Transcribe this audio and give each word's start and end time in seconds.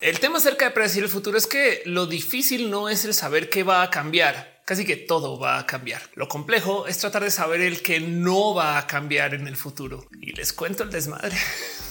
El 0.00 0.20
tema 0.20 0.38
acerca 0.38 0.66
de 0.66 0.70
predecir 0.70 1.02
el 1.02 1.08
futuro 1.08 1.36
es 1.36 1.48
que 1.48 1.82
lo 1.84 2.06
difícil 2.06 2.70
no 2.70 2.88
es 2.88 3.04
el 3.04 3.14
saber 3.14 3.50
qué 3.50 3.64
va 3.64 3.82
a 3.82 3.90
cambiar. 3.90 4.62
Casi 4.64 4.84
que 4.84 4.94
todo 4.94 5.40
va 5.40 5.58
a 5.58 5.66
cambiar. 5.66 6.02
Lo 6.14 6.28
complejo 6.28 6.86
es 6.86 6.98
tratar 6.98 7.24
de 7.24 7.32
saber 7.32 7.60
el 7.62 7.82
que 7.82 7.98
no 7.98 8.54
va 8.54 8.78
a 8.78 8.86
cambiar 8.86 9.34
en 9.34 9.48
el 9.48 9.56
futuro. 9.56 10.06
Y 10.20 10.34
les 10.34 10.52
cuento 10.52 10.84
el 10.84 10.90
desmadre. 10.90 11.36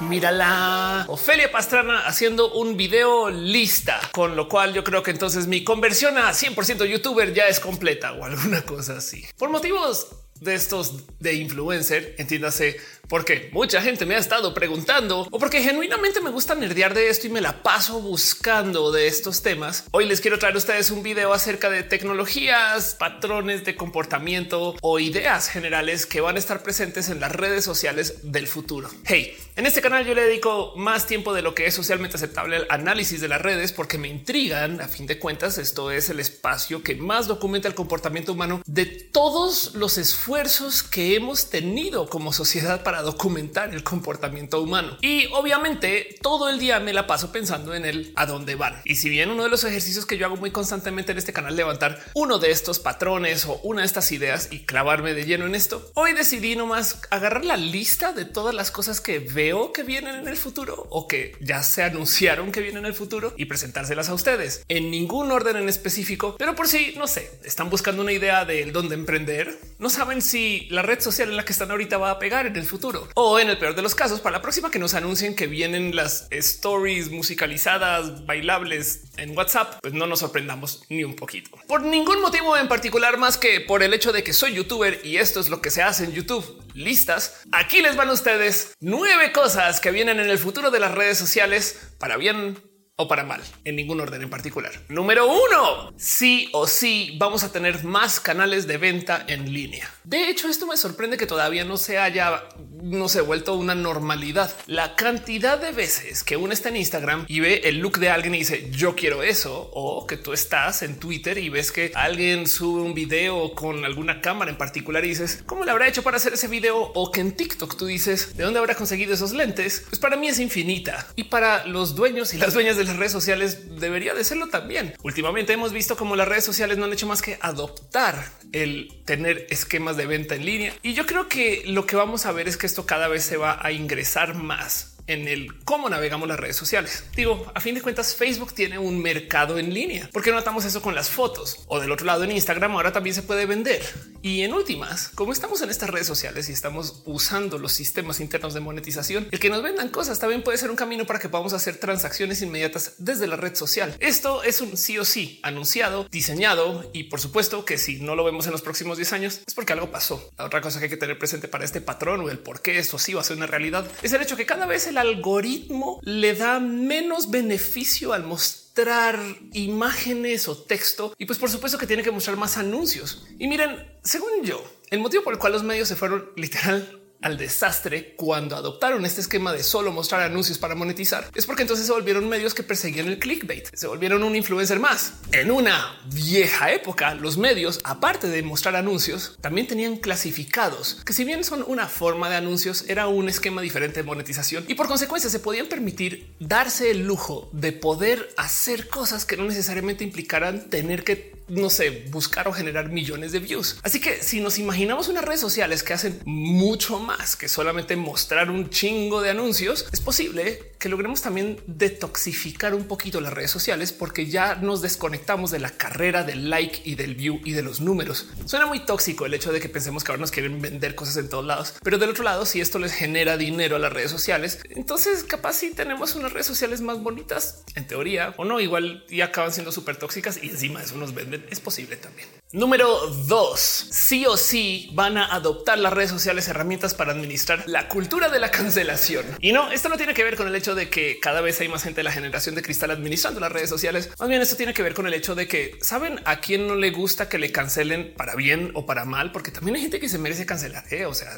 Mira 0.00 0.30
la 0.30 1.04
Ofelia 1.08 1.50
Pastrana 1.50 2.06
haciendo 2.06 2.52
un 2.52 2.76
video 2.76 3.30
lista, 3.30 3.98
con 4.12 4.36
lo 4.36 4.48
cual 4.48 4.74
yo 4.74 4.84
creo 4.84 5.02
que 5.02 5.10
entonces 5.10 5.48
mi 5.48 5.64
conversión 5.64 6.18
a 6.18 6.30
100% 6.30 6.86
youtuber 6.86 7.34
ya 7.34 7.48
es 7.48 7.58
completa 7.58 8.12
o 8.12 8.24
alguna 8.24 8.62
cosa 8.62 8.98
así. 8.98 9.24
Por 9.36 9.50
motivos 9.50 10.06
de 10.40 10.54
estos 10.54 11.04
de 11.18 11.34
influencer, 11.34 12.14
entiéndase 12.18 12.76
porque 13.08 13.50
mucha 13.52 13.80
gente 13.80 14.06
me 14.06 14.14
ha 14.14 14.18
estado 14.18 14.54
preguntando 14.54 15.26
o 15.30 15.38
porque 15.38 15.62
genuinamente 15.62 16.20
me 16.20 16.30
gusta 16.30 16.54
nerdear 16.54 16.94
de 16.94 17.08
esto 17.08 17.26
y 17.26 17.30
me 17.30 17.40
la 17.40 17.62
paso 17.62 18.00
buscando 18.00 18.92
de 18.92 19.06
estos 19.06 19.42
temas. 19.42 19.84
Hoy 19.92 20.06
les 20.06 20.20
quiero 20.20 20.38
traer 20.38 20.54
a 20.54 20.58
ustedes 20.58 20.90
un 20.90 21.02
video 21.02 21.32
acerca 21.32 21.70
de 21.70 21.82
tecnologías, 21.82 22.96
patrones 22.98 23.64
de 23.64 23.76
comportamiento 23.76 24.76
o 24.82 24.98
ideas 24.98 25.48
generales 25.48 26.06
que 26.06 26.20
van 26.20 26.36
a 26.36 26.38
estar 26.38 26.62
presentes 26.62 27.08
en 27.08 27.20
las 27.20 27.32
redes 27.32 27.64
sociales 27.64 28.20
del 28.22 28.46
futuro. 28.46 28.90
Hey, 29.04 29.36
en 29.56 29.66
este 29.66 29.80
canal 29.80 30.04
yo 30.04 30.14
le 30.14 30.24
dedico 30.24 30.74
más 30.76 31.06
tiempo 31.06 31.32
de 31.32 31.42
lo 31.42 31.54
que 31.54 31.66
es 31.66 31.74
socialmente 31.74 32.16
aceptable 32.16 32.56
al 32.56 32.66
análisis 32.68 33.20
de 33.20 33.28
las 33.28 33.40
redes 33.40 33.72
porque 33.72 33.98
me 33.98 34.08
intrigan. 34.08 34.80
A 34.80 34.88
fin 34.88 35.06
de 35.06 35.18
cuentas, 35.18 35.58
esto 35.58 35.90
es 35.90 36.10
el 36.10 36.20
espacio 36.20 36.82
que 36.82 36.94
más 36.94 37.26
documenta 37.26 37.68
el 37.68 37.74
comportamiento 37.74 38.32
humano 38.32 38.62
de 38.66 38.86
todos 38.86 39.74
los 39.74 39.98
esfuerzos 39.98 40.82
que 40.82 41.14
hemos 41.14 41.50
tenido 41.50 42.08
como 42.08 42.32
sociedad 42.32 42.82
para 42.82 42.95
documentar 43.02 43.72
el 43.72 43.82
comportamiento 43.82 44.60
humano. 44.60 44.96
Y 45.00 45.26
obviamente 45.32 46.16
todo 46.22 46.48
el 46.48 46.58
día 46.58 46.80
me 46.80 46.92
la 46.92 47.06
paso 47.06 47.32
pensando 47.32 47.74
en 47.74 47.84
el 47.84 48.12
a 48.16 48.26
dónde 48.26 48.54
van. 48.54 48.80
Y 48.84 48.96
si 48.96 49.08
bien 49.08 49.30
uno 49.30 49.44
de 49.44 49.50
los 49.50 49.64
ejercicios 49.64 50.06
que 50.06 50.18
yo 50.18 50.26
hago 50.26 50.36
muy 50.36 50.50
constantemente 50.50 51.12
en 51.12 51.18
este 51.18 51.32
canal 51.32 51.56
levantar 51.56 52.00
uno 52.14 52.38
de 52.38 52.50
estos 52.50 52.78
patrones 52.78 53.44
o 53.46 53.60
una 53.62 53.82
de 53.82 53.86
estas 53.86 54.12
ideas 54.12 54.48
y 54.50 54.60
clavarme 54.60 55.14
de 55.14 55.24
lleno 55.24 55.46
en 55.46 55.54
esto, 55.54 55.90
hoy 55.94 56.12
decidí 56.12 56.56
nomás 56.56 57.00
agarrar 57.10 57.44
la 57.44 57.56
lista 57.56 58.12
de 58.12 58.24
todas 58.24 58.54
las 58.54 58.70
cosas 58.70 59.00
que 59.00 59.18
veo 59.18 59.72
que 59.72 59.82
vienen 59.82 60.14
en 60.16 60.28
el 60.28 60.36
futuro 60.36 60.86
o 60.90 61.08
que 61.08 61.36
ya 61.40 61.62
se 61.62 61.82
anunciaron 61.82 62.52
que 62.52 62.60
vienen 62.60 62.84
en 62.84 62.86
el 62.86 62.94
futuro 62.94 63.34
y 63.36 63.46
presentárselas 63.46 64.08
a 64.08 64.14
ustedes 64.14 64.64
en 64.68 64.90
ningún 64.90 65.30
orden 65.30 65.56
en 65.56 65.68
específico, 65.68 66.36
pero 66.38 66.54
por 66.54 66.68
si 66.68 66.94
no 66.96 67.06
sé, 67.06 67.30
están 67.44 67.70
buscando 67.70 68.02
una 68.02 68.12
idea 68.12 68.44
de 68.44 68.64
dónde 68.72 68.94
emprender, 68.94 69.58
no 69.78 69.90
saben 69.90 70.22
si 70.22 70.66
la 70.70 70.82
red 70.82 71.00
social 71.00 71.28
en 71.28 71.36
la 71.36 71.44
que 71.44 71.52
están 71.52 71.70
ahorita 71.70 71.98
va 71.98 72.10
a 72.10 72.18
pegar 72.18 72.46
en 72.46 72.56
el 72.56 72.64
futuro 72.64 72.85
o 73.14 73.38
en 73.38 73.48
el 73.48 73.58
peor 73.58 73.74
de 73.74 73.82
los 73.82 73.94
casos, 73.94 74.20
para 74.20 74.36
la 74.36 74.42
próxima 74.42 74.70
que 74.70 74.78
nos 74.78 74.94
anuncien 74.94 75.34
que 75.34 75.46
vienen 75.46 75.94
las 75.94 76.26
stories 76.30 77.10
musicalizadas, 77.10 78.26
bailables 78.26 79.04
en 79.16 79.36
WhatsApp, 79.36 79.78
pues 79.80 79.94
no 79.94 80.06
nos 80.06 80.20
sorprendamos 80.20 80.84
ni 80.88 81.04
un 81.04 81.16
poquito. 81.16 81.50
Por 81.66 81.82
ningún 81.82 82.20
motivo 82.20 82.56
en 82.56 82.68
particular 82.68 83.18
más 83.18 83.38
que 83.38 83.60
por 83.60 83.82
el 83.82 83.94
hecho 83.94 84.12
de 84.12 84.22
que 84.22 84.32
soy 84.32 84.54
youtuber 84.54 85.00
y 85.04 85.16
esto 85.16 85.40
es 85.40 85.48
lo 85.48 85.60
que 85.60 85.70
se 85.70 85.82
hace 85.82 86.04
en 86.04 86.12
YouTube. 86.12 86.62
Listas. 86.74 87.40
Aquí 87.52 87.80
les 87.80 87.96
van 87.96 88.10
ustedes 88.10 88.74
nueve 88.80 89.32
cosas 89.32 89.80
que 89.80 89.90
vienen 89.90 90.20
en 90.20 90.28
el 90.28 90.38
futuro 90.38 90.70
de 90.70 90.78
las 90.78 90.94
redes 90.94 91.16
sociales 91.16 91.80
para 91.98 92.16
bien 92.16 92.58
o 92.98 93.06
para 93.08 93.24
mal, 93.24 93.42
en 93.64 93.76
ningún 93.76 94.00
orden 94.00 94.22
en 94.22 94.30
particular. 94.30 94.72
Número 94.88 95.26
uno, 95.26 95.92
sí 95.98 96.48
o 96.52 96.66
sí 96.66 97.14
vamos 97.18 97.44
a 97.44 97.52
tener 97.52 97.84
más 97.84 98.20
canales 98.20 98.66
de 98.66 98.78
venta 98.78 99.22
en 99.28 99.52
línea. 99.52 99.90
De 100.04 100.30
hecho, 100.30 100.48
esto 100.48 100.66
me 100.66 100.78
sorprende 100.78 101.18
que 101.18 101.26
todavía 101.26 101.66
no 101.66 101.76
se 101.76 101.98
haya, 101.98 102.44
no 102.82 103.10
se 103.10 103.20
vuelto 103.20 103.54
una 103.54 103.74
normalidad. 103.74 104.50
La 104.66 104.96
cantidad 104.96 105.58
de 105.58 105.72
veces 105.72 106.24
que 106.24 106.38
uno 106.38 106.54
está 106.54 106.70
en 106.70 106.76
Instagram 106.76 107.26
y 107.28 107.40
ve 107.40 107.60
el 107.64 107.80
look 107.80 107.98
de 107.98 108.08
alguien 108.08 108.34
y 108.34 108.38
dice 108.38 108.70
yo 108.70 108.96
quiero 108.96 109.22
eso, 109.22 109.70
o 109.74 110.06
que 110.06 110.16
tú 110.16 110.32
estás 110.32 110.80
en 110.82 110.98
Twitter 110.98 111.36
y 111.36 111.50
ves 111.50 111.72
que 111.72 111.92
alguien 111.94 112.46
sube 112.46 112.80
un 112.80 112.94
video 112.94 113.54
con 113.54 113.84
alguna 113.84 114.22
cámara 114.22 114.50
en 114.50 114.56
particular 114.56 115.04
y 115.04 115.08
dices 115.08 115.42
cómo 115.44 115.66
le 115.66 115.70
habrá 115.70 115.86
hecho 115.86 116.02
para 116.02 116.16
hacer 116.16 116.32
ese 116.32 116.48
video, 116.48 116.78
o 116.78 117.12
que 117.12 117.20
en 117.20 117.36
TikTok 117.36 117.76
tú 117.76 117.84
dices 117.84 118.38
de 118.38 118.44
dónde 118.44 118.58
habrá 118.58 118.74
conseguido 118.74 119.12
esos 119.12 119.32
lentes. 119.32 119.84
Pues 119.90 120.00
para 120.00 120.16
mí 120.16 120.28
es 120.28 120.38
infinita 120.38 121.06
y 121.14 121.24
para 121.24 121.66
los 121.66 121.94
dueños 121.94 122.32
y 122.32 122.38
las 122.38 122.54
dueñas 122.54 122.78
de 122.78 122.85
las 122.86 122.96
redes 122.96 123.12
sociales 123.12 123.78
debería 123.80 124.14
de 124.14 124.24
serlo 124.24 124.48
también. 124.48 124.94
Últimamente 125.02 125.52
hemos 125.52 125.72
visto 125.72 125.96
cómo 125.96 126.16
las 126.16 126.28
redes 126.28 126.44
sociales 126.44 126.78
no 126.78 126.84
han 126.84 126.92
hecho 126.92 127.06
más 127.06 127.22
que 127.22 127.38
adoptar 127.40 128.30
el 128.52 129.02
tener 129.04 129.46
esquemas 129.50 129.96
de 129.96 130.06
venta 130.06 130.34
en 130.34 130.44
línea. 130.44 130.74
Y 130.82 130.94
yo 130.94 131.06
creo 131.06 131.28
que 131.28 131.62
lo 131.66 131.86
que 131.86 131.96
vamos 131.96 132.26
a 132.26 132.32
ver 132.32 132.48
es 132.48 132.56
que 132.56 132.66
esto 132.66 132.86
cada 132.86 133.08
vez 133.08 133.24
se 133.24 133.36
va 133.36 133.58
a 133.60 133.72
ingresar 133.72 134.34
más 134.34 134.95
en 135.06 135.28
el 135.28 135.62
cómo 135.64 135.88
navegamos 135.88 136.28
las 136.28 136.38
redes 136.38 136.56
sociales. 136.56 137.04
Digo, 137.14 137.50
a 137.54 137.60
fin 137.60 137.74
de 137.74 137.82
cuentas, 137.82 138.14
Facebook 138.14 138.52
tiene 138.52 138.78
un 138.78 139.00
mercado 139.00 139.58
en 139.58 139.72
línea. 139.72 140.08
¿Por 140.12 140.22
qué 140.22 140.30
no 140.30 140.36
notamos 140.36 140.64
eso 140.64 140.82
con 140.82 140.94
las 140.94 141.10
fotos? 141.10 141.64
O 141.68 141.80
del 141.80 141.92
otro 141.92 142.06
lado, 142.06 142.24
en 142.24 142.32
Instagram 142.32 142.72
ahora 142.72 142.92
también 142.92 143.14
se 143.14 143.22
puede 143.22 143.46
vender. 143.46 143.82
Y 144.22 144.42
en 144.42 144.52
últimas, 144.52 145.10
como 145.10 145.32
estamos 145.32 145.62
en 145.62 145.70
estas 145.70 145.90
redes 145.90 146.06
sociales 146.06 146.48
y 146.48 146.52
estamos 146.52 147.02
usando 147.04 147.58
los 147.58 147.72
sistemas 147.72 148.20
internos 148.20 148.54
de 148.54 148.60
monetización, 148.60 149.28
el 149.30 149.38
que 149.38 149.50
nos 149.50 149.62
vendan 149.62 149.88
cosas 149.88 150.18
también 150.18 150.42
puede 150.42 150.58
ser 150.58 150.70
un 150.70 150.76
camino 150.76 151.06
para 151.06 151.18
que 151.18 151.28
podamos 151.28 151.52
hacer 151.52 151.76
transacciones 151.78 152.42
inmediatas 152.42 152.94
desde 152.98 153.26
la 153.26 153.36
red 153.36 153.54
social. 153.54 153.94
Esto 154.00 154.42
es 154.42 154.60
un 154.60 154.76
sí 154.76 154.98
o 154.98 155.04
sí 155.04 155.40
anunciado, 155.42 156.08
diseñado 156.10 156.90
y 156.92 157.04
por 157.04 157.20
supuesto 157.20 157.64
que 157.64 157.78
si 157.78 158.00
no 158.00 158.16
lo 158.16 158.24
vemos 158.24 158.46
en 158.46 158.52
los 158.52 158.62
próximos 158.62 158.96
10 158.96 159.12
años 159.12 159.40
es 159.46 159.54
porque 159.54 159.72
algo 159.72 159.90
pasó. 159.90 160.30
La 160.38 160.44
otra 160.44 160.60
cosa 160.60 160.78
que 160.78 160.86
hay 160.86 160.90
que 160.90 160.96
tener 160.96 161.18
presente 161.18 161.48
para 161.48 161.64
este 161.64 161.80
patrón 161.80 162.20
o 162.20 162.30
el 162.30 162.38
por 162.38 162.62
qué 162.62 162.78
esto 162.78 162.98
sí 162.98 163.14
va 163.14 163.20
a 163.20 163.24
ser 163.24 163.36
una 163.36 163.46
realidad 163.46 163.86
es 164.02 164.12
el 164.12 164.22
hecho 164.22 164.36
que 164.36 164.46
cada 164.46 164.66
vez 164.66 164.86
el 164.86 164.95
algoritmo 164.98 166.00
le 166.02 166.34
da 166.34 166.60
menos 166.60 167.30
beneficio 167.30 168.12
al 168.12 168.24
mostrar 168.24 169.18
imágenes 169.52 170.48
o 170.48 170.56
texto 170.56 171.14
y 171.18 171.24
pues 171.24 171.38
por 171.38 171.50
supuesto 171.50 171.78
que 171.78 171.86
tiene 171.86 172.02
que 172.02 172.10
mostrar 172.10 172.36
más 172.36 172.56
anuncios. 172.56 173.26
Y 173.38 173.48
miren, 173.48 173.86
según 174.02 174.42
yo, 174.42 174.62
el 174.90 175.00
motivo 175.00 175.24
por 175.24 175.32
el 175.32 175.38
cual 175.38 175.52
los 175.52 175.62
medios 175.62 175.88
se 175.88 175.96
fueron 175.96 176.30
literal 176.36 177.05
al 177.22 177.36
desastre 177.36 178.14
cuando 178.16 178.56
adoptaron 178.56 179.04
este 179.06 179.20
esquema 179.20 179.52
de 179.52 179.62
solo 179.62 179.92
mostrar 179.92 180.22
anuncios 180.22 180.58
para 180.58 180.74
monetizar. 180.74 181.30
Es 181.34 181.46
porque 181.46 181.62
entonces 181.62 181.86
se 181.86 181.92
volvieron 181.92 182.28
medios 182.28 182.54
que 182.54 182.62
perseguían 182.62 183.08
el 183.08 183.18
clickbait, 183.18 183.68
se 183.74 183.86
volvieron 183.86 184.22
un 184.22 184.36
influencer 184.36 184.80
más. 184.80 185.14
En 185.32 185.50
una 185.50 185.98
vieja 186.06 186.72
época, 186.72 187.14
los 187.14 187.38
medios, 187.38 187.80
aparte 187.84 188.28
de 188.28 188.42
mostrar 188.42 188.76
anuncios, 188.76 189.36
también 189.40 189.66
tenían 189.66 189.96
clasificados, 189.96 191.02
que 191.04 191.12
si 191.12 191.24
bien 191.24 191.44
son 191.44 191.64
una 191.66 191.86
forma 191.88 192.30
de 192.30 192.36
anuncios, 192.36 192.84
era 192.88 193.08
un 193.08 193.28
esquema 193.28 193.62
diferente 193.62 194.00
de 194.00 194.06
monetización 194.06 194.64
y 194.68 194.74
por 194.74 194.88
consecuencia 194.88 195.30
se 195.30 195.40
podían 195.40 195.66
permitir 195.66 196.34
darse 196.40 196.90
el 196.90 197.06
lujo 197.06 197.50
de 197.52 197.72
poder 197.72 198.32
hacer 198.36 198.88
cosas 198.88 199.24
que 199.24 199.36
no 199.36 199.44
necesariamente 199.44 200.04
implicaran 200.04 200.68
tener 200.70 201.04
que 201.04 201.35
no 201.48 201.70
sé, 201.70 202.06
buscar 202.10 202.48
o 202.48 202.52
generar 202.52 202.90
millones 202.90 203.32
de 203.32 203.38
views. 203.38 203.78
Así 203.82 204.00
que 204.00 204.22
si 204.22 204.40
nos 204.40 204.58
imaginamos 204.58 205.08
unas 205.08 205.24
redes 205.24 205.40
sociales 205.40 205.82
que 205.82 205.92
hacen 205.92 206.20
mucho 206.24 206.98
más 206.98 207.36
que 207.36 207.48
solamente 207.48 207.96
mostrar 207.96 208.50
un 208.50 208.70
chingo 208.70 209.22
de 209.22 209.30
anuncios, 209.30 209.86
es 209.92 210.00
posible 210.00 210.72
que 210.78 210.88
logremos 210.88 211.22
también 211.22 211.60
detoxificar 211.66 212.74
un 212.74 212.84
poquito 212.84 213.20
las 213.20 213.32
redes 213.32 213.50
sociales 213.50 213.92
porque 213.92 214.26
ya 214.26 214.56
nos 214.56 214.82
desconectamos 214.82 215.50
de 215.50 215.58
la 215.58 215.70
carrera 215.70 216.22
del 216.22 216.50
like 216.50 216.82
y 216.84 216.94
del 216.94 217.14
view 217.14 217.40
y 217.44 217.52
de 217.52 217.62
los 217.62 217.80
números. 217.80 218.26
Suena 218.44 218.66
muy 218.66 218.80
tóxico 218.80 219.26
el 219.26 219.34
hecho 219.34 219.52
de 219.52 219.60
que 219.60 219.68
pensemos 219.68 220.04
que 220.04 220.12
ahora 220.12 220.20
nos 220.20 220.30
quieren 220.30 220.60
vender 220.60 220.94
cosas 220.94 221.16
en 221.16 221.28
todos 221.28 221.44
lados, 221.44 221.74
pero 221.82 221.98
del 221.98 222.10
otro 222.10 222.24
lado, 222.24 222.46
si 222.46 222.60
esto 222.60 222.78
les 222.78 222.92
genera 222.92 223.36
dinero 223.36 223.76
a 223.76 223.78
las 223.78 223.92
redes 223.92 224.10
sociales, 224.10 224.58
entonces 224.70 225.24
capaz 225.24 225.54
si 225.54 225.70
tenemos 225.70 226.14
unas 226.14 226.32
redes 226.32 226.46
sociales 226.46 226.80
más 226.80 227.02
bonitas 227.02 227.64
en 227.74 227.86
teoría 227.86 228.34
o 228.36 228.44
no, 228.44 228.60
igual 228.60 229.04
y 229.08 229.20
acaban 229.20 229.52
siendo 229.52 229.72
súper 229.72 229.96
tóxicas 229.96 230.38
y 230.42 230.50
encima 230.50 230.82
eso 230.82 230.96
nos 230.96 231.14
venden. 231.14 231.35
Es 231.50 231.60
posible 231.60 231.96
también. 231.96 232.28
Número 232.52 233.08
dos, 233.26 233.58
sí 233.90 234.24
o 234.24 234.36
sí 234.36 234.88
van 234.94 235.18
a 235.18 235.34
adoptar 235.34 235.80
las 235.80 235.92
redes 235.92 236.10
sociales 236.10 236.46
herramientas 236.46 236.94
para 236.94 237.10
administrar 237.10 237.64
la 237.66 237.88
cultura 237.88 238.28
de 238.28 238.38
la 238.38 238.52
cancelación. 238.52 239.26
Y 239.40 239.50
no, 239.50 239.72
esto 239.72 239.88
no 239.88 239.96
tiene 239.96 240.14
que 240.14 240.22
ver 240.22 240.36
con 240.36 240.46
el 240.46 240.54
hecho 240.54 240.76
de 240.76 240.88
que 240.88 241.18
cada 241.20 241.40
vez 241.40 241.60
hay 241.60 241.66
más 241.66 241.82
gente 241.82 241.98
de 241.98 242.04
la 242.04 242.12
generación 242.12 242.54
de 242.54 242.62
cristal 242.62 242.92
administrando 242.92 243.40
las 243.40 243.50
redes 243.50 243.68
sociales. 243.68 244.10
Más 244.16 244.28
bien 244.28 244.40
esto 244.40 244.54
tiene 244.54 244.74
que 244.74 244.84
ver 244.84 244.94
con 244.94 245.08
el 245.08 245.14
hecho 245.14 245.34
de 245.34 245.48
que 245.48 245.76
saben 245.82 246.20
a 246.24 246.38
quién 246.40 246.68
no 246.68 246.76
le 246.76 246.92
gusta 246.92 247.28
que 247.28 247.38
le 247.38 247.50
cancelen 247.50 248.14
para 248.16 248.36
bien 248.36 248.70
o 248.74 248.86
para 248.86 249.04
mal, 249.04 249.32
porque 249.32 249.50
también 249.50 249.74
hay 249.74 249.82
gente 249.82 249.98
que 249.98 250.08
se 250.08 250.18
merece 250.18 250.46
cancelar. 250.46 250.84
¿eh? 250.92 251.04
O 251.06 251.14
sea, 251.14 251.36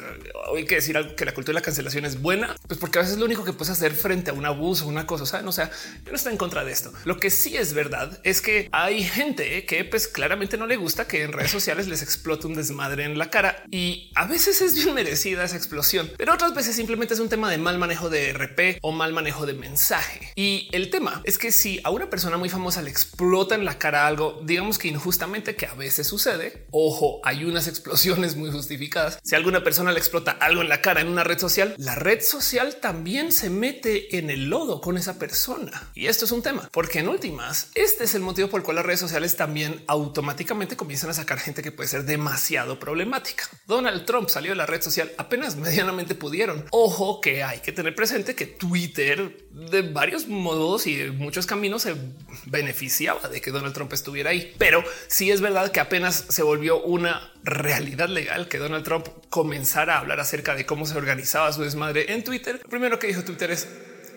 hay 0.55 0.65
que 0.65 0.75
decir 0.75 0.95
que 1.17 1.25
la 1.25 1.33
cultura 1.33 1.55
de 1.55 1.61
la 1.61 1.65
cancelación 1.65 2.05
es 2.05 2.21
buena, 2.21 2.55
pues 2.67 2.79
porque 2.79 2.99
a 2.99 3.01
veces 3.01 3.15
es 3.15 3.19
lo 3.19 3.25
único 3.25 3.43
que 3.43 3.53
puedes 3.53 3.71
hacer 3.71 3.93
frente 3.93 4.29
a 4.29 4.33
un 4.35 4.45
abuso, 4.45 4.85
una 4.85 5.07
cosa. 5.07 5.25
¿saben? 5.25 5.47
O 5.47 5.51
sea, 5.51 5.71
yo 6.05 6.11
no 6.11 6.15
estoy 6.15 6.33
en 6.33 6.37
contra 6.37 6.63
de 6.63 6.71
esto. 6.71 6.93
Lo 7.03 7.19
que 7.19 7.31
sí 7.31 7.57
es 7.57 7.73
verdad 7.73 8.19
es 8.23 8.41
que 8.41 8.69
hay 8.71 9.03
gente 9.03 9.65
que 9.65 9.83
pues 9.85 10.07
claramente 10.07 10.55
no 10.55 10.67
le 10.67 10.75
gusta 10.75 10.98
que 11.07 11.23
en 11.23 11.33
redes 11.33 11.51
sociales 11.51 11.87
les 11.87 12.01
explote 12.01 12.47
un 12.47 12.55
desmadre 12.55 13.03
en 13.03 13.17
la 13.17 13.29
cara 13.29 13.63
y 13.71 14.11
a 14.15 14.25
veces 14.25 14.61
es 14.61 14.75
bien 14.75 14.93
merecida 14.93 15.43
esa 15.43 15.55
explosión, 15.55 16.11
pero 16.17 16.33
otras 16.33 16.53
veces 16.53 16.75
simplemente 16.75 17.13
es 17.13 17.19
un 17.19 17.29
tema 17.29 17.49
de 17.49 17.57
mal 17.57 17.77
manejo 17.77 18.09
de 18.09 18.33
RP 18.33 18.79
o 18.81 18.91
mal 18.91 19.13
manejo 19.13 19.45
de 19.45 19.53
mensaje. 19.53 20.31
Y 20.35 20.69
el 20.71 20.89
tema 20.89 21.21
es 21.23 21.37
que 21.37 21.51
si 21.51 21.79
a 21.83 21.89
una 21.89 22.09
persona 22.09 22.37
muy 22.37 22.49
famosa 22.49 22.81
le 22.81 22.89
explota 22.89 23.55
en 23.55 23.65
la 23.65 23.77
cara 23.77 24.07
algo, 24.07 24.41
digamos 24.43 24.77
que 24.77 24.87
injustamente 24.87 25.55
que 25.55 25.65
a 25.65 25.73
veces 25.73 26.07
sucede, 26.07 26.67
ojo, 26.71 27.19
hay 27.23 27.45
unas 27.45 27.67
explosiones 27.67 28.35
muy 28.35 28.51
justificadas. 28.51 29.19
Si 29.23 29.35
alguna 29.35 29.63
persona 29.63 29.91
le 29.91 29.99
explota 29.99 30.31
algo 30.31 30.61
en 30.61 30.69
la 30.69 30.81
cara 30.81 31.01
en 31.01 31.07
una 31.07 31.23
red 31.23 31.39
social, 31.39 31.75
la 31.77 31.95
red 31.95 32.21
social 32.21 32.77
también 32.81 33.31
se 33.31 33.49
mete 33.49 34.17
en 34.17 34.29
el 34.29 34.49
lodo 34.49 34.81
con 34.81 34.97
esa 34.97 35.19
persona. 35.19 35.91
Y 35.93 36.07
esto 36.07 36.25
es 36.25 36.31
un 36.31 36.41
tema, 36.41 36.69
porque 36.71 36.99
en 36.99 37.09
últimas, 37.09 37.69
este 37.75 38.03
es 38.03 38.15
el 38.15 38.21
motivo 38.21 38.49
por 38.49 38.59
el 38.59 38.63
cual 38.65 38.77
las 38.77 38.85
redes 38.85 38.99
sociales 38.99 39.35
también 39.35 39.83
automáticamente 39.87 40.77
comienzan 40.89 41.11
a 41.11 41.13
sacar 41.13 41.37
gente 41.37 41.61
que 41.61 41.71
puede 41.71 41.87
ser 41.87 42.03
demasiado 42.03 42.79
problemática. 42.79 43.47
Donald 43.67 44.05
Trump 44.05 44.27
salió 44.27 44.53
de 44.53 44.55
la 44.55 44.65
red 44.65 44.81
social 44.81 45.11
apenas 45.19 45.55
medianamente 45.55 46.15
pudieron. 46.15 46.65
Ojo 46.71 47.21
que 47.21 47.43
hay 47.43 47.59
que 47.59 47.71
tener 47.71 47.93
presente 47.93 48.33
que 48.33 48.47
Twitter 48.47 49.45
de 49.51 49.83
varios 49.83 50.27
modos 50.27 50.87
y 50.87 50.95
de 50.95 51.11
muchos 51.11 51.45
caminos 51.45 51.83
se 51.83 51.93
beneficiaba 52.47 53.29
de 53.29 53.39
que 53.39 53.51
Donald 53.51 53.75
Trump 53.75 53.93
estuviera 53.93 54.31
ahí. 54.31 54.55
Pero 54.57 54.83
sí 55.07 55.29
es 55.29 55.41
verdad 55.41 55.71
que 55.71 55.79
apenas 55.79 56.25
se 56.27 56.41
volvió 56.41 56.81
una 56.81 57.33
realidad 57.43 58.09
legal 58.09 58.47
que 58.47 58.57
Donald 58.57 58.83
Trump 58.83 59.09
comenzara 59.29 59.93
a 59.93 59.99
hablar 59.99 60.19
acerca 60.19 60.55
de 60.55 60.65
cómo 60.65 60.87
se 60.87 60.97
organizaba 60.97 61.53
su 61.53 61.61
desmadre 61.61 62.13
en 62.13 62.23
Twitter. 62.23 62.61
Lo 62.63 62.69
primero 62.69 62.97
que 62.97 63.05
dijo 63.05 63.23
Twitter 63.23 63.51
es 63.51 63.67